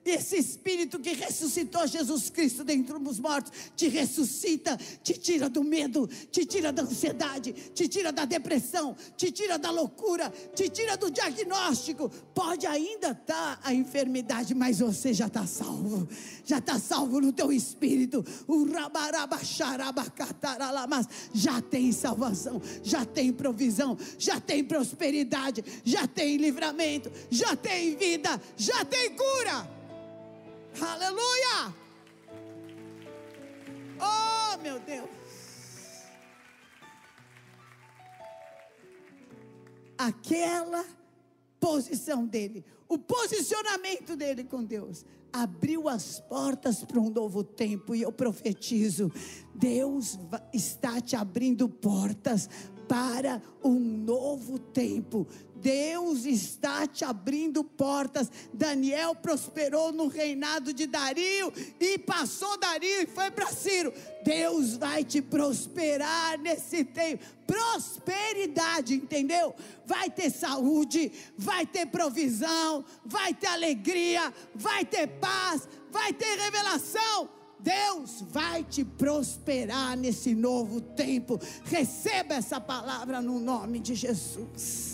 [0.04, 6.08] Esse Espírito que ressuscitou Jesus Cristo dentro dos mortos, te ressuscita, te tira do medo,
[6.30, 11.10] te tira da ansiedade, te tira da depressão, te tira da loucura, te tira do
[11.10, 12.08] diagnóstico.
[12.34, 16.08] Pode ainda estar tá a enfermidade, mas você já está salvo,
[16.44, 18.24] já está salvo no teu espírito.
[18.48, 18.62] O
[21.34, 28.40] já tem salvação, já tem provisão, já tem prosperidade, já tem livramento, já tem vida,
[28.56, 29.81] já tem cura.
[30.80, 31.74] Aleluia!
[34.00, 35.10] Oh, meu Deus!
[39.98, 40.84] Aquela
[41.60, 47.94] posição dele, o posicionamento dele com Deus, abriu as portas para um novo tempo.
[47.94, 49.10] E eu profetizo:
[49.54, 50.18] Deus
[50.52, 52.48] está te abrindo portas
[52.88, 55.26] para um novo tempo.
[55.62, 58.30] Deus está te abrindo portas.
[58.52, 63.92] Daniel prosperou no reinado de Dario e passou Dario e foi para Ciro.
[64.24, 67.24] Deus vai te prosperar nesse tempo.
[67.46, 69.54] Prosperidade, entendeu?
[69.86, 77.28] Vai ter saúde, vai ter provisão, vai ter alegria, vai ter paz, vai ter revelação.
[77.60, 81.38] Deus vai te prosperar nesse novo tempo.
[81.64, 84.91] Receba essa palavra no nome de Jesus.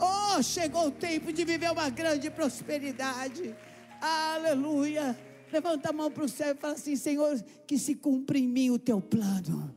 [0.00, 3.54] Oh, chegou o tempo de viver uma grande prosperidade.
[4.00, 5.18] Aleluia.
[5.52, 8.70] Levanta a mão para o céu e fala assim: Senhor, que se cumpra em mim
[8.70, 9.74] o teu plano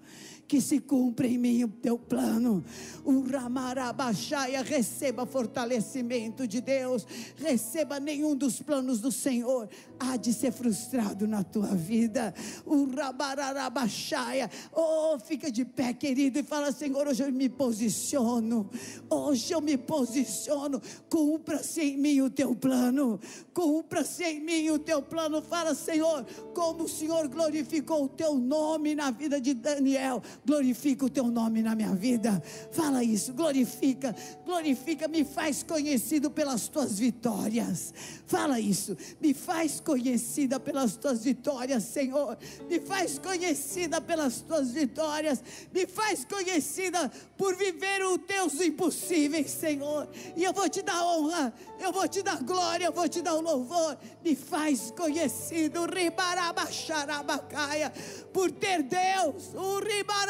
[0.47, 2.63] que se cumpra em mim o teu plano.
[3.03, 9.69] O Ramarabaxaia, receba fortalecimento de Deus, receba nenhum dos planos do Senhor,
[9.99, 12.33] há de ser frustrado na tua vida.
[12.65, 18.69] O Rabararabaxaia, oh, fica de pé, querido, e fala: Senhor, hoje eu me posiciono,
[19.09, 23.19] hoje eu me posiciono, cumpra-se em mim o teu plano,
[23.53, 25.41] cumpra-se em mim o teu plano.
[25.41, 31.09] Fala, Senhor, como o Senhor glorificou o teu nome na vida de Daniel, glorifica o
[31.09, 32.41] teu nome na minha vida.
[32.71, 34.15] Fala isso, glorifica,
[34.45, 37.93] glorifica, me faz conhecido pelas tuas vitórias.
[38.25, 42.37] Fala isso, me faz conhecida pelas tuas vitórias, Senhor.
[42.69, 45.43] Me faz conhecida pelas tuas vitórias.
[45.73, 50.07] Me faz conhecida por viver os teus impossíveis, Senhor.
[50.35, 53.35] E eu vou te dar honra, eu vou te dar glória, eu vou te dar
[53.35, 53.97] o louvor.
[54.23, 57.91] Me faz conhecido, Ribarabaxarabacaia,
[58.31, 60.22] por ter Deus, o Ribaralabás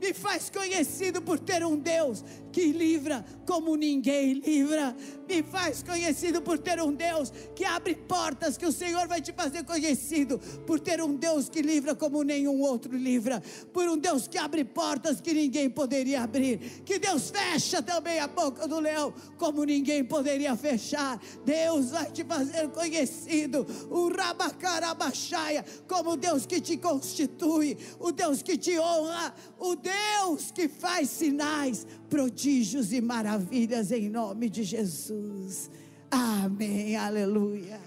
[0.00, 4.96] me faz conhecido por ter um Deus que livra como ninguém livra.
[5.28, 9.32] Me faz conhecido por ter um Deus que abre portas, que o Senhor vai te
[9.32, 13.42] fazer conhecido por ter um Deus que livra como nenhum outro livra,
[13.72, 18.26] por um Deus que abre portas que ninguém poderia abrir, que Deus fecha também a
[18.26, 21.20] boca do leão como ninguém poderia fechar.
[21.44, 28.56] Deus vai te fazer conhecido, o Rabacarabaxaia, como Deus que te constitui, o Deus que
[28.56, 35.70] te honra, o Deus que faz sinais, prodígios e maravilhas em nome de Jesus.
[36.10, 36.96] Amém.
[36.96, 37.80] Aleluia.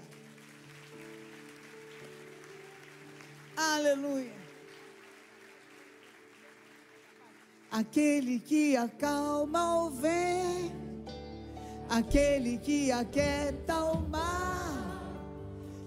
[3.54, 4.32] Aleluia.
[7.70, 11.12] Aquele que acalma o vento,
[11.88, 15.12] aquele que aquieta o mar,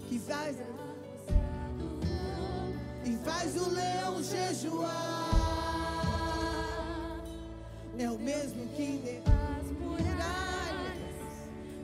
[0.07, 0.57] que faz
[3.05, 5.16] e faz o leão jejuar
[7.99, 10.97] é o mesmo que as muralhas,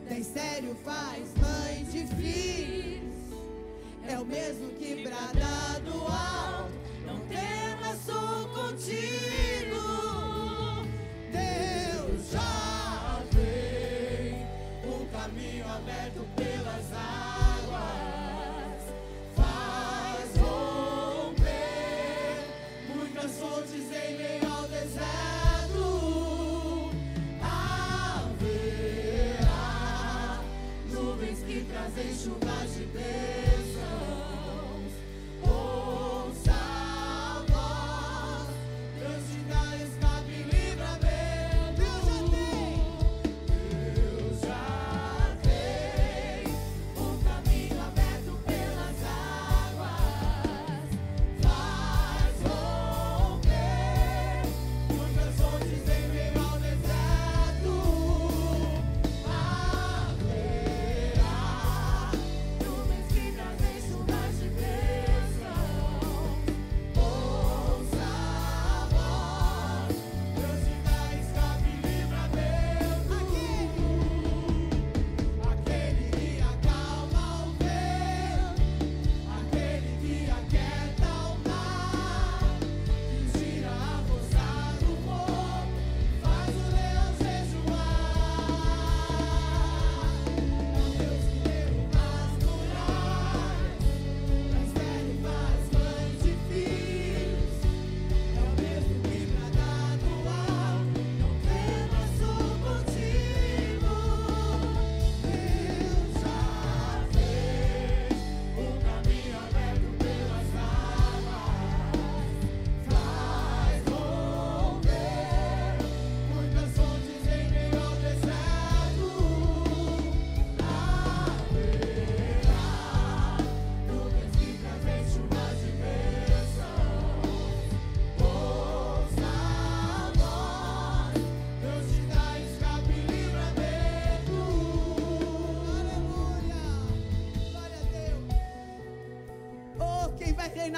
[0.07, 3.14] tem sério faz mãe de filhos,
[4.07, 6.72] é o mesmo que brada do alto,
[7.05, 9.33] não temas, sou contigo,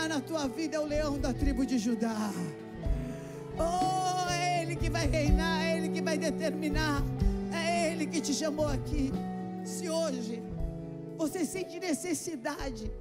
[0.07, 2.31] na tua vida é o leão da tribo de Judá.
[3.57, 7.01] Oh, é Ele que vai reinar, é Ele que vai determinar,
[7.53, 9.11] é Ele que te chamou aqui.
[9.63, 10.43] Se hoje
[11.17, 12.91] você sente necessidade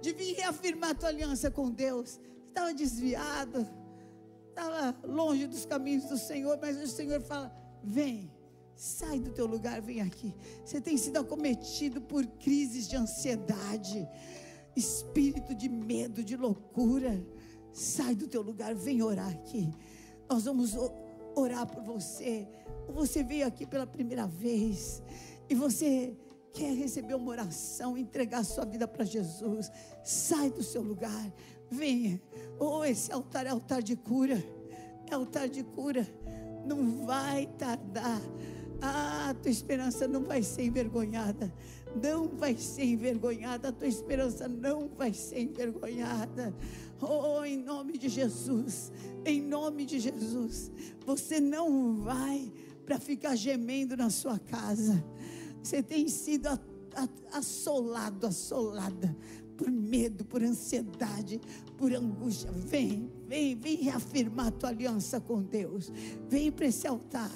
[0.00, 3.66] de vir reafirmar tua aliança com Deus, estava desviado,
[4.50, 8.30] estava longe dos caminhos do Senhor, mas o Senhor fala: vem.
[8.76, 10.34] Sai do teu lugar, vem aqui.
[10.64, 14.08] Você tem sido acometido por crises de ansiedade,
[14.76, 17.24] espírito de medo, de loucura.
[17.72, 19.72] Sai do teu lugar, vem orar aqui.
[20.28, 20.74] Nós vamos
[21.34, 22.48] orar por você.
[22.88, 25.02] Você veio aqui pela primeira vez
[25.48, 26.16] e você
[26.52, 29.70] quer receber uma oração, entregar sua vida para Jesus.
[30.04, 31.32] Sai do seu lugar,
[31.70, 32.20] venha.
[32.58, 34.42] Oh, esse altar é altar de cura.
[35.10, 36.06] É altar de cura.
[36.64, 38.20] Não vai tardar.
[38.80, 41.52] Ah, tua esperança não vai ser envergonhada.
[42.02, 43.68] Não vai ser envergonhada.
[43.68, 46.54] A tua esperança não vai ser envergonhada.
[47.00, 48.92] Oh, em nome de Jesus.
[49.24, 50.70] Em nome de Jesus.
[51.04, 52.52] Você não vai
[52.84, 55.04] para ficar gemendo na sua casa.
[55.62, 56.48] Você tem sido
[57.32, 59.16] assolado, assolada
[59.56, 61.40] por medo, por ansiedade,
[61.76, 62.50] por angústia.
[62.52, 65.92] Vem, vem, vem reafirmar a tua aliança com Deus.
[66.28, 67.30] Vem para esse altar.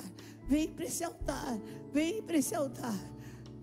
[0.49, 1.59] Vem para esse altar.
[1.93, 2.99] Vem para esse altar.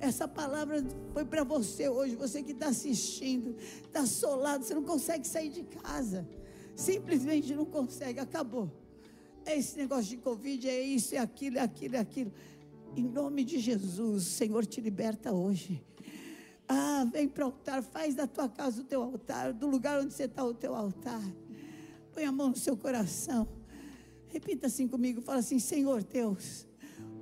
[0.06, 5.28] Essa palavra foi para você hoje, você que está assistindo, está assolado, você não consegue
[5.28, 6.28] sair de casa.
[6.76, 8.72] Simplesmente não consegue, acabou.
[9.44, 12.32] É esse negócio de Covid, é isso, é aquilo, é aquilo, é aquilo.
[12.96, 15.84] Em nome de Jesus, o Senhor te liberta hoje.
[16.68, 20.14] Ah, vem para o altar, faz da tua casa o teu altar, do lugar onde
[20.14, 21.24] você está o teu altar.
[22.14, 23.48] Põe a mão no seu coração.
[24.28, 26.68] Repita assim comigo, fala assim: Senhor Deus,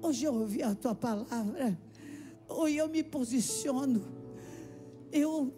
[0.02, 1.78] hoje eu ouvi a tua palavra,
[2.54, 4.04] hoje eu me posiciono,
[5.12, 5.54] eu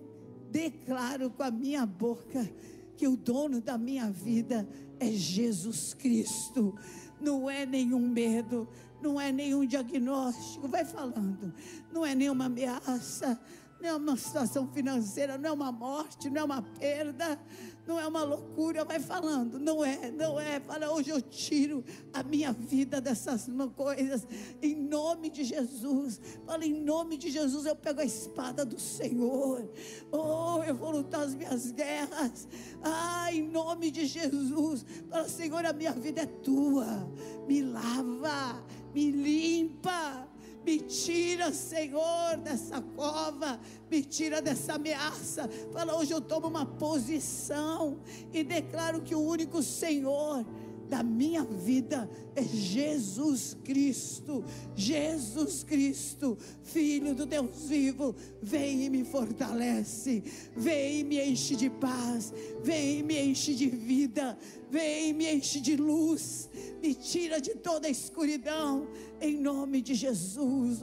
[0.50, 2.50] declaro com a minha boca
[2.96, 4.68] que o dono da minha vida
[5.00, 6.76] é Jesus Cristo,
[7.20, 8.68] não é nenhum medo,
[9.02, 11.54] não é nenhum diagnóstico, vai falando,
[11.92, 13.40] não é nenhuma ameaça,
[13.82, 17.40] não é uma situação financeira, não é uma morte, não é uma perda,
[17.88, 20.60] não é uma loucura, vai falando, não é, não é.
[20.60, 21.84] Fala, hoje eu tiro
[22.14, 24.28] a minha vida dessas coisas,
[24.62, 26.20] em nome de Jesus.
[26.46, 29.70] Fala, em nome de Jesus, eu pego a espada do Senhor,
[30.12, 32.48] oh, eu vou lutar as minhas guerras,
[32.82, 34.86] ah, em nome de Jesus.
[35.10, 37.08] Fala, Senhor, a minha vida é tua,
[37.48, 38.64] me lava,
[38.94, 40.28] me limpa
[40.66, 43.60] me tira, Senhor, dessa cova,
[43.90, 45.48] me tira dessa ameaça.
[45.72, 48.00] Fala, hoje eu tomo uma posição
[48.34, 50.44] e declaro que o único Senhor
[50.90, 54.44] da minha vida é Jesus Cristo.
[54.76, 60.24] Jesus Cristo, Filho do Deus vivo, vem e me fortalece,
[60.56, 64.38] vem e me enche de paz, vem e me enche de vida,
[64.76, 66.50] vem me enche de luz,
[66.82, 68.90] me tira de toda a escuridão,
[69.22, 70.80] em nome de Jesus.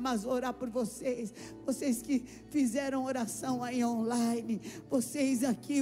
[0.00, 1.32] Mas orar por vocês,
[1.64, 4.60] vocês que fizeram oração aí online,
[4.90, 5.80] vocês aqui,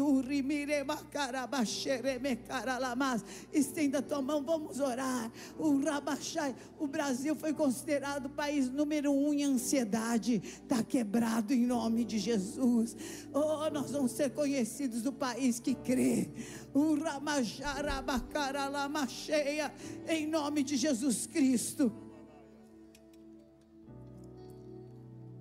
[3.50, 5.32] estenda tua mão, vamos orar.
[5.58, 5.78] O
[6.78, 12.18] o Brasil foi considerado o país número um em ansiedade, está quebrado em nome de
[12.18, 12.94] Jesus.
[13.32, 15.77] Oh, nós vamos ser conhecidos do país que
[16.74, 19.72] O Ramacharabacaralamacheia,
[20.08, 21.90] em nome de Jesus Cristo.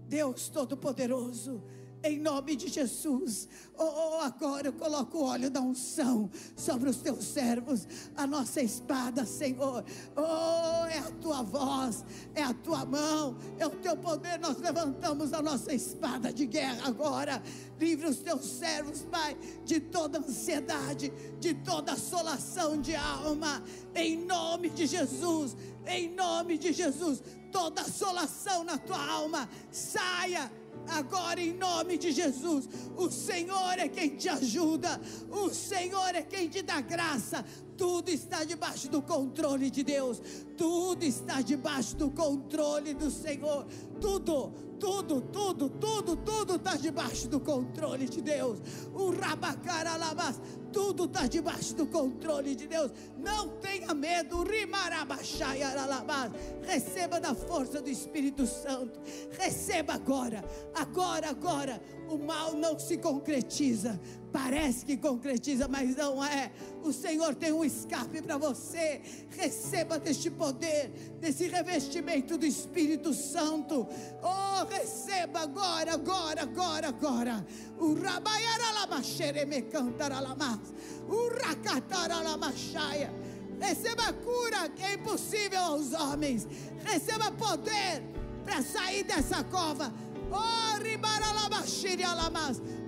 [0.07, 1.61] Deus Todo-Poderoso
[2.07, 3.47] em nome de Jesus.
[3.77, 9.25] Oh, agora eu coloco o óleo da unção sobre os teus servos, a nossa espada,
[9.25, 9.83] Senhor.
[10.15, 12.03] Oh, é a tua voz,
[12.33, 14.39] é a tua mão, é o teu poder.
[14.39, 17.41] Nós levantamos a nossa espada de guerra agora.
[17.79, 24.69] Livre os teus servos, Pai, de toda ansiedade, de toda assolação de alma, em nome
[24.69, 25.55] de Jesus.
[25.85, 30.51] Em nome de Jesus, toda assolação na tua alma, saia
[30.87, 36.47] Agora, em nome de Jesus, o Senhor é quem te ajuda, o Senhor é quem
[36.47, 37.45] te dá graça.
[37.77, 40.21] Tudo está debaixo do controle de Deus,
[40.57, 43.65] tudo está debaixo do controle do Senhor.
[44.01, 48.59] Tudo, tudo, tudo, tudo, tudo está debaixo do controle de Deus.
[48.93, 52.91] O rabacaralabás, tudo está debaixo do controle de Deus.
[53.17, 56.31] Não tenha medo, rimarabachaiaralabás.
[56.63, 58.99] Receba da força do Espírito Santo.
[59.37, 60.43] Receba agora,
[60.75, 63.99] agora, agora o mal não se concretiza.
[64.31, 66.51] Parece que concretiza, mas não é.
[66.83, 69.01] O Senhor tem um escape para você.
[69.29, 70.89] Receba deste poder,
[71.19, 73.87] desse revestimento do Espírito Santo.
[74.21, 77.47] Oh, receba agora, agora, agora, agora.
[77.79, 80.59] O rabaiaralamaxereme cantaralamas.
[81.07, 83.13] O racataralamachaia.
[83.59, 86.47] Receba cura que é impossível aos homens.
[86.83, 88.03] Receba poder
[88.47, 89.91] para sair dessa cova.
[90.31, 90.57] Oh.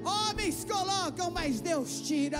[0.04, 2.40] Homens colocam, mas Deus tira.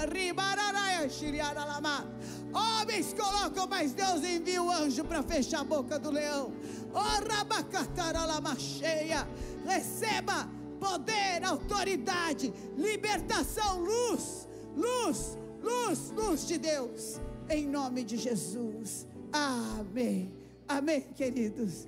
[2.54, 6.54] Homens colocam, mas Deus envia o anjo para fechar a boca do leão.
[6.94, 9.28] Oh, rabacataralamacheia.
[9.66, 10.48] Receba
[10.80, 17.20] poder, autoridade, libertação, luz, luz, luz, luz de Deus.
[17.50, 19.06] Em nome de Jesus.
[19.32, 20.34] Amém.
[20.68, 21.88] Amém, queridos.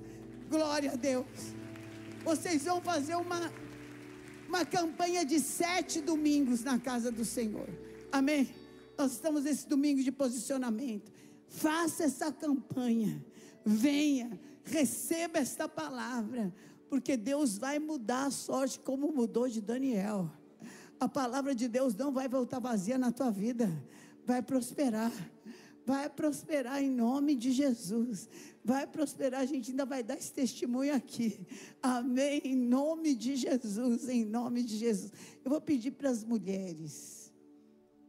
[0.50, 1.26] Glória a Deus.
[2.24, 3.50] Vocês vão fazer uma
[4.52, 7.66] uma campanha de sete domingos na casa do Senhor.
[8.12, 8.54] Amém?
[8.98, 11.10] Nós estamos nesse domingo de posicionamento.
[11.48, 13.24] Faça essa campanha.
[13.64, 16.54] Venha, receba esta palavra,
[16.90, 20.30] porque Deus vai mudar a sorte como mudou de Daniel.
[21.00, 23.72] A palavra de Deus não vai voltar vazia na tua vida,
[24.26, 25.10] vai prosperar
[25.84, 28.28] vai prosperar em nome de Jesus.
[28.64, 31.46] Vai prosperar, a gente ainda vai dar esse testemunho aqui.
[31.82, 32.40] Amém.
[32.44, 35.12] Em nome de Jesus, em nome de Jesus.
[35.44, 37.32] Eu vou pedir para as mulheres.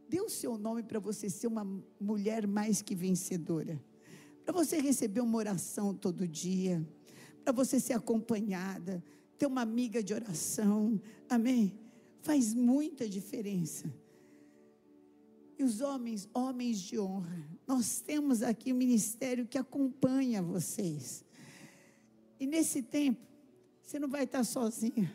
[0.08, 1.66] Dê o seu nome para você ser uma
[2.00, 3.82] mulher mais que vencedora.
[4.44, 6.86] Para você receber uma oração todo dia.
[7.42, 9.02] Para você ser acompanhada.
[9.36, 11.00] Ter uma amiga de oração.
[11.28, 11.76] Amém.
[12.20, 13.92] Faz muita diferença.
[15.58, 21.24] E os homens, homens de honra, nós temos aqui um ministério que acompanha vocês.
[22.40, 23.20] E nesse tempo,
[23.82, 25.14] você não vai estar sozinha.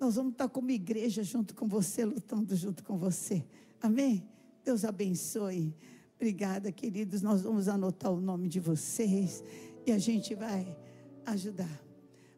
[0.00, 3.44] Nós vamos estar como igreja junto com você, lutando junto com você.
[3.80, 4.28] Amém?
[4.64, 5.74] Deus abençoe.
[6.16, 7.22] Obrigada, queridos.
[7.22, 9.42] Nós vamos anotar o nome de vocês
[9.86, 10.76] e a gente vai
[11.24, 11.82] ajudar.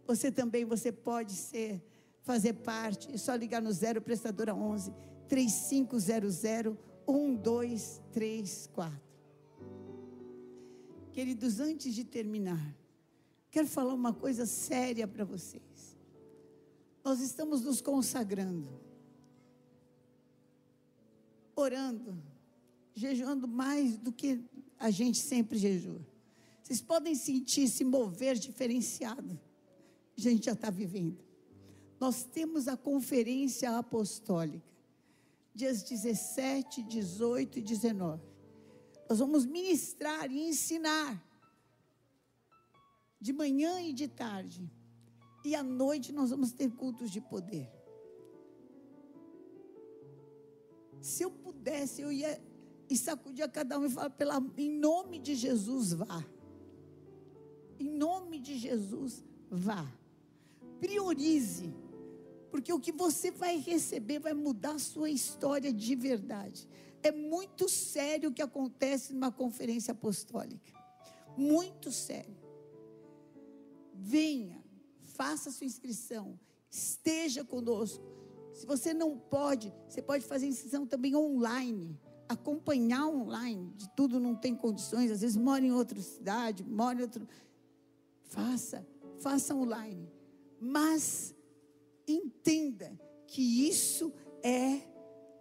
[0.07, 1.83] Você também, você pode ser,
[2.23, 3.11] fazer parte.
[3.13, 4.93] É só ligar no zero prestadora 11
[5.29, 6.43] 3500
[7.17, 9.01] um, dois, três, quatro.
[11.13, 12.77] Queridos, antes de terminar,
[13.51, 15.99] quero falar uma coisa séria para vocês.
[17.03, 18.69] Nós estamos nos consagrando,
[21.57, 22.17] orando,
[22.95, 24.45] jejuando mais do que
[24.79, 26.01] a gente sempre jejua.
[26.63, 29.39] Vocês podem sentir se mover diferenciado.
[30.17, 31.19] A gente já está vivendo.
[31.99, 34.71] Nós temos a conferência apostólica
[35.55, 38.23] dias 17, 18 e 19.
[39.09, 41.23] Nós vamos ministrar e ensinar
[43.21, 44.71] de manhã e de tarde.
[45.45, 47.71] E à noite nós vamos ter cultos de poder.
[51.01, 52.41] Se eu pudesse, eu ia
[52.89, 56.25] e sacudir a cada um e falar, pela, em nome de Jesus, vá.
[57.79, 59.87] Em nome de Jesus, vá.
[60.79, 61.75] Priorize
[62.51, 66.69] porque o que você vai receber vai mudar a sua história de verdade.
[67.03, 70.73] É muito sério o que acontece numa conferência apostólica.
[71.37, 72.37] Muito sério.
[73.95, 74.63] Venha,
[75.03, 76.39] faça sua inscrição,
[76.71, 78.05] esteja conosco.
[78.53, 81.99] Se você não pode, você pode fazer inscrição também online,
[82.29, 83.73] acompanhar online.
[83.77, 87.27] De tudo não tem condições, às vezes mora em outra cidade, mora em outro.
[88.25, 88.87] Faça,
[89.19, 90.09] faça online.
[90.61, 91.35] Mas
[92.07, 94.81] entenda que isso é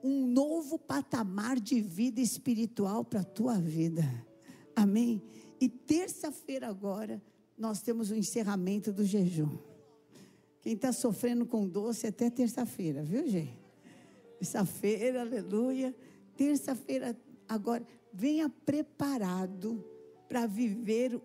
[0.03, 4.03] um novo patamar de vida espiritual para a tua vida.
[4.75, 5.21] Amém?
[5.59, 7.21] E terça-feira agora,
[7.57, 9.57] nós temos o encerramento do jejum.
[10.61, 13.59] Quem está sofrendo com doce até terça-feira, viu, gente?
[14.37, 15.95] Terça-feira, aleluia.
[16.37, 19.83] Terça-feira, agora, venha preparado
[20.27, 21.19] para viver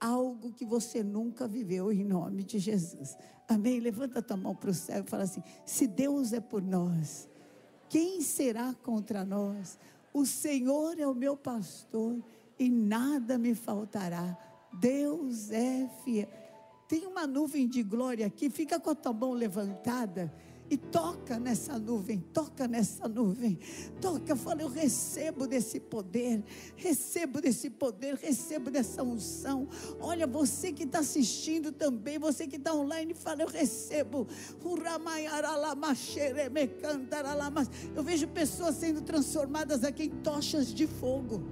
[0.00, 3.16] algo que você nunca viveu em nome de Jesus.
[3.46, 3.80] Amém?
[3.80, 7.28] Levanta tua mão para o céu e fala assim: se Deus é por nós,
[7.88, 9.78] quem será contra nós?
[10.12, 12.22] O Senhor é o meu pastor
[12.58, 14.36] e nada me faltará.
[14.72, 16.28] Deus é fiel.
[16.88, 20.32] Tem uma nuvem de glória aqui, fica com a tua mão levantada
[20.70, 23.58] e toca nessa nuvem, toca nessa nuvem,
[24.00, 26.44] toca, fala, eu recebo desse poder,
[26.76, 29.68] recebo desse poder, recebo dessa unção.
[29.98, 34.28] Olha, você que está assistindo também, você que está online, fala, eu recebo.
[37.96, 41.42] Eu vejo pessoas sendo transformadas aqui em tochas de fogo.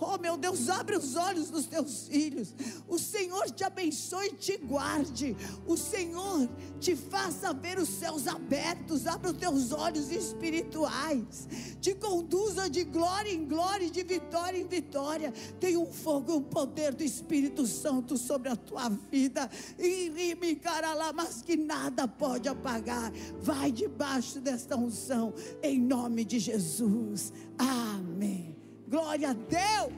[0.00, 2.54] Oh, meu Deus, abre os olhos dos teus filhos.
[2.88, 5.36] O Senhor te abençoe e te guarde.
[5.66, 6.48] O Senhor
[6.78, 9.06] te faça ver os céus abertos.
[9.06, 11.48] Abra os teus olhos espirituais.
[11.80, 15.32] Te conduza de glória em glória, de vitória em vitória.
[15.58, 19.50] Tem um fogo um poder do Espírito Santo sobre a tua vida.
[19.78, 23.12] E rime caralá, mas que nada pode apagar.
[23.40, 27.32] Vai debaixo desta unção, em nome de Jesus.
[27.58, 28.55] Amém.
[28.88, 29.92] Glória a Deus.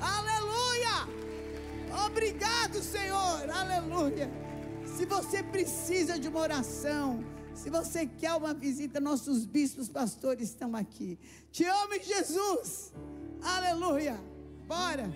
[0.00, 1.08] Aleluia.
[2.06, 3.50] Obrigado, Senhor.
[3.50, 4.30] Aleluia.
[4.86, 10.74] Se você precisa de uma oração, se você quer uma visita, nossos bispos pastores estão
[10.76, 11.18] aqui.
[11.50, 12.92] Te amo Jesus.
[13.42, 14.20] Aleluia.
[14.66, 15.10] Bora.